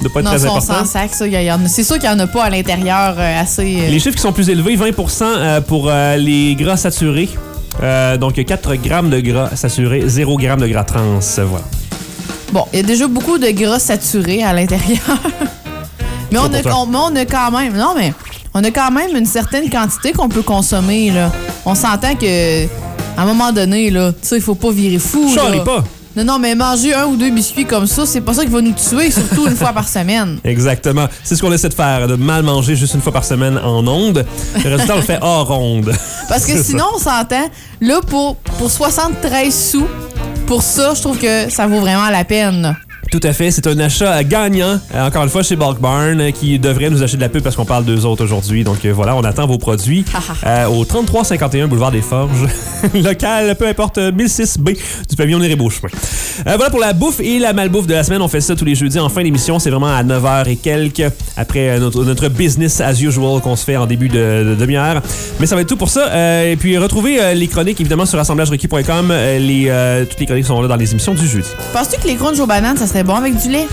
pas 0.08 0.20
être 0.20 0.24
Non, 0.24 0.30
très 0.30 0.44
important. 0.44 0.84
sac, 0.84 1.12
ça. 1.12 1.26
y 1.26 1.34
a- 1.34 1.42
y 1.42 1.50
en 1.50 1.64
a- 1.64 1.66
C'est 1.68 1.82
sûr 1.82 1.98
qu'il 1.98 2.08
n'y 2.08 2.14
en 2.14 2.18
a 2.20 2.28
pas 2.28 2.44
à 2.44 2.50
l'intérieur 2.50 3.16
assez. 3.18 3.64
Les 3.64 3.98
chiffres 3.98 4.14
qui 4.14 4.22
sont 4.22 4.32
plus 4.32 4.48
élevés, 4.48 4.76
20% 4.76 5.24
euh, 5.24 5.60
pour 5.60 5.90
les 6.16 6.54
gras 6.54 6.76
saturés. 6.76 7.28
Euh, 7.82 8.16
donc 8.16 8.34
4 8.34 8.74
grammes 8.76 9.10
de 9.10 9.20
gras 9.20 9.56
saturés, 9.56 10.02
0 10.06 10.36
grammes 10.36 10.60
de 10.60 10.68
gras 10.68 10.84
trans. 10.84 11.20
Voilà. 11.38 11.64
Bon, 12.52 12.66
il 12.72 12.80
y 12.80 12.80
a 12.80 12.82
déjà 12.82 13.06
beaucoup 13.06 13.38
de 13.38 13.50
gras 13.50 13.78
saturés 13.78 14.42
à 14.42 14.52
l'intérieur. 14.52 15.00
mais, 16.32 16.38
on 16.38 16.52
a, 16.52 16.74
on, 16.74 16.86
mais 16.86 16.98
on 16.98 17.16
a 17.16 17.24
quand 17.24 17.50
même. 17.50 17.76
Non, 17.76 17.94
mais 17.96 18.12
on 18.54 18.62
a 18.62 18.70
quand 18.70 18.90
même 18.90 19.16
une 19.16 19.26
certaine 19.26 19.70
quantité 19.70 20.12
qu'on 20.12 20.28
peut 20.28 20.42
consommer, 20.42 21.10
là. 21.10 21.32
On 21.64 21.74
s'entend 21.74 22.14
que. 22.14 22.66
À 23.14 23.22
un 23.22 23.26
moment 23.26 23.52
donné, 23.52 23.90
là, 23.90 24.12
tu 24.12 24.18
sais, 24.26 24.36
il 24.36 24.42
faut 24.42 24.54
pas 24.54 24.70
virer 24.70 24.98
fou. 24.98 25.30
Charrie 25.34 25.62
pas. 25.62 25.84
Non, 26.14 26.24
non, 26.24 26.38
mais 26.38 26.54
manger 26.54 26.94
un 26.94 27.06
ou 27.06 27.16
deux 27.16 27.30
biscuits 27.30 27.64
comme 27.64 27.86
ça, 27.86 28.04
c'est 28.04 28.20
pas 28.20 28.34
ça 28.34 28.44
qui 28.44 28.50
va 28.50 28.60
nous 28.60 28.72
tuer, 28.74 29.10
surtout 29.10 29.46
une 29.46 29.56
fois 29.56 29.72
par 29.72 29.88
semaine. 29.88 30.38
Exactement. 30.44 31.06
C'est 31.24 31.36
ce 31.36 31.40
qu'on 31.40 31.52
essaie 31.52 31.70
de 31.70 31.74
faire, 31.74 32.06
de 32.06 32.16
mal 32.16 32.42
manger 32.42 32.76
juste 32.76 32.94
une 32.94 33.00
fois 33.00 33.12
par 33.12 33.24
semaine 33.24 33.58
en 33.58 33.86
onde. 33.86 34.26
Le 34.62 34.70
résultat, 34.70 34.94
on 34.94 34.96
le 34.98 35.02
fait 35.02 35.18
hors 35.22 35.50
onde. 35.50 35.90
Parce 36.28 36.44
que 36.44 36.62
sinon, 36.62 36.84
on 36.94 36.98
s'entend, 36.98 37.48
là, 37.80 38.00
pour, 38.06 38.36
pour 38.36 38.70
73 38.70 39.70
sous, 39.70 39.86
pour 40.46 40.62
ça, 40.62 40.92
je 40.94 41.00
trouve 41.00 41.18
que 41.18 41.50
ça 41.50 41.66
vaut 41.66 41.80
vraiment 41.80 42.10
la 42.10 42.24
peine. 42.24 42.76
Tout 43.12 43.20
à 43.24 43.34
fait. 43.34 43.50
C'est 43.50 43.66
un 43.66 43.78
achat 43.78 44.24
gagnant, 44.24 44.80
euh, 44.94 45.06
encore 45.06 45.22
une 45.22 45.28
fois, 45.28 45.42
chez 45.42 45.54
Bulk 45.54 45.78
Barn, 45.78 46.18
euh, 46.18 46.30
qui 46.30 46.58
devrait 46.58 46.88
nous 46.88 47.02
acheter 47.02 47.18
de 47.18 47.20
la 47.20 47.28
pub 47.28 47.42
parce 47.42 47.54
qu'on 47.56 47.66
parle 47.66 47.84
d'eux 47.84 48.06
autres 48.06 48.24
aujourd'hui. 48.24 48.64
Donc 48.64 48.86
euh, 48.86 48.90
voilà, 48.90 49.14
on 49.14 49.22
attend 49.22 49.46
vos 49.46 49.58
produits 49.58 50.02
euh, 50.46 50.64
au 50.68 50.86
3351 50.86 51.68
Boulevard 51.68 51.90
des 51.90 52.00
Forges. 52.00 52.48
Local, 52.94 53.54
peu 53.56 53.68
importe, 53.68 53.98
euh, 53.98 54.12
1006B 54.12 54.78
du 55.10 55.16
pavillon 55.16 55.38
des 55.38 55.54
Beauchemin. 55.56 55.90
Euh, 56.46 56.54
voilà 56.56 56.70
pour 56.70 56.80
la 56.80 56.94
bouffe 56.94 57.20
et 57.20 57.38
la 57.38 57.52
malbouffe 57.52 57.86
de 57.86 57.92
la 57.92 58.02
semaine. 58.02 58.22
On 58.22 58.28
fait 58.28 58.40
ça 58.40 58.56
tous 58.56 58.64
les 58.64 58.74
jeudis 58.74 58.98
en 58.98 59.08
fin 59.08 59.22
d'émission. 59.22 59.58
C'est 59.58 59.70
vraiment 59.70 59.94
à 59.94 60.02
9h 60.02 60.48
et 60.48 60.56
quelques 60.56 61.12
après 61.36 61.78
notre, 61.78 62.04
notre 62.04 62.28
business 62.28 62.80
as 62.80 63.00
usual 63.00 63.40
qu'on 63.42 63.56
se 63.56 63.64
fait 63.64 63.76
en 63.76 63.86
début 63.86 64.08
de, 64.08 64.44
de 64.48 64.54
demi-heure. 64.54 65.02
Mais 65.38 65.46
ça 65.46 65.54
va 65.54 65.60
être 65.60 65.68
tout 65.68 65.76
pour 65.76 65.90
ça. 65.90 66.08
Euh, 66.08 66.52
et 66.52 66.56
puis 66.56 66.78
retrouvez 66.78 67.22
euh, 67.22 67.34
les 67.34 67.48
chroniques 67.48 67.80
évidemment 67.80 68.06
sur 68.06 68.18
assemblagerequis.com. 68.18 69.12
Les, 69.12 70.06
toutes 70.08 70.20
les 70.20 70.26
chroniques 70.26 70.46
sont 70.46 70.60
là 70.62 70.68
dans 70.68 70.76
les 70.76 70.90
émissions 70.90 71.14
du 71.14 71.26
jeudi. 71.26 71.48
Penses-tu 71.72 72.00
que 72.00 72.06
les 72.06 72.16
crunchs 72.16 72.40
aux 72.40 72.46
bananes, 72.46 72.76
ça 72.76 72.86
serait 72.86 73.01
bon 73.04 73.14
avec 73.14 73.36
du 73.36 73.48
lait? 73.50 73.66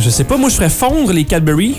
Je 0.00 0.10
sais 0.10 0.24
pas, 0.24 0.36
moi 0.36 0.48
je 0.48 0.54
ferais 0.54 0.70
fondre 0.70 1.12
les 1.12 1.24
Cadbury 1.24 1.78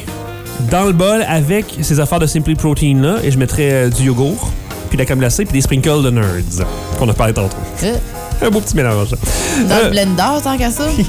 dans 0.70 0.84
le 0.86 0.92
bol 0.92 1.24
avec 1.28 1.66
ces 1.82 2.00
affaires 2.00 2.20
de 2.20 2.26
Simply 2.28 2.56
Protein 2.56 3.00
là 3.02 3.18
et 3.24 3.32
je 3.32 3.38
mettrais 3.38 3.72
euh, 3.72 3.90
du 3.90 4.04
yogourt, 4.04 4.52
puis 4.90 4.98
de 4.98 5.02
la 5.02 5.06
crème 5.06 5.20
glacée, 5.20 5.46
puis 5.46 5.54
des 5.54 5.62
sprinkles 5.62 6.04
de 6.04 6.10
Nerds 6.10 6.66
qu'on 6.98 7.08
a 7.08 7.14
parlé 7.14 7.34
tantôt. 7.34 7.56
Euh, 7.84 7.96
Un 8.42 8.50
beau 8.50 8.60
petit 8.60 8.76
mélange. 8.76 9.12
dans 9.12 9.76
Euh, 9.76 9.84
le 9.86 9.90
blender, 9.92 10.42
tant 10.44 10.58
qu'à 10.58 10.70
ça? 10.72 10.84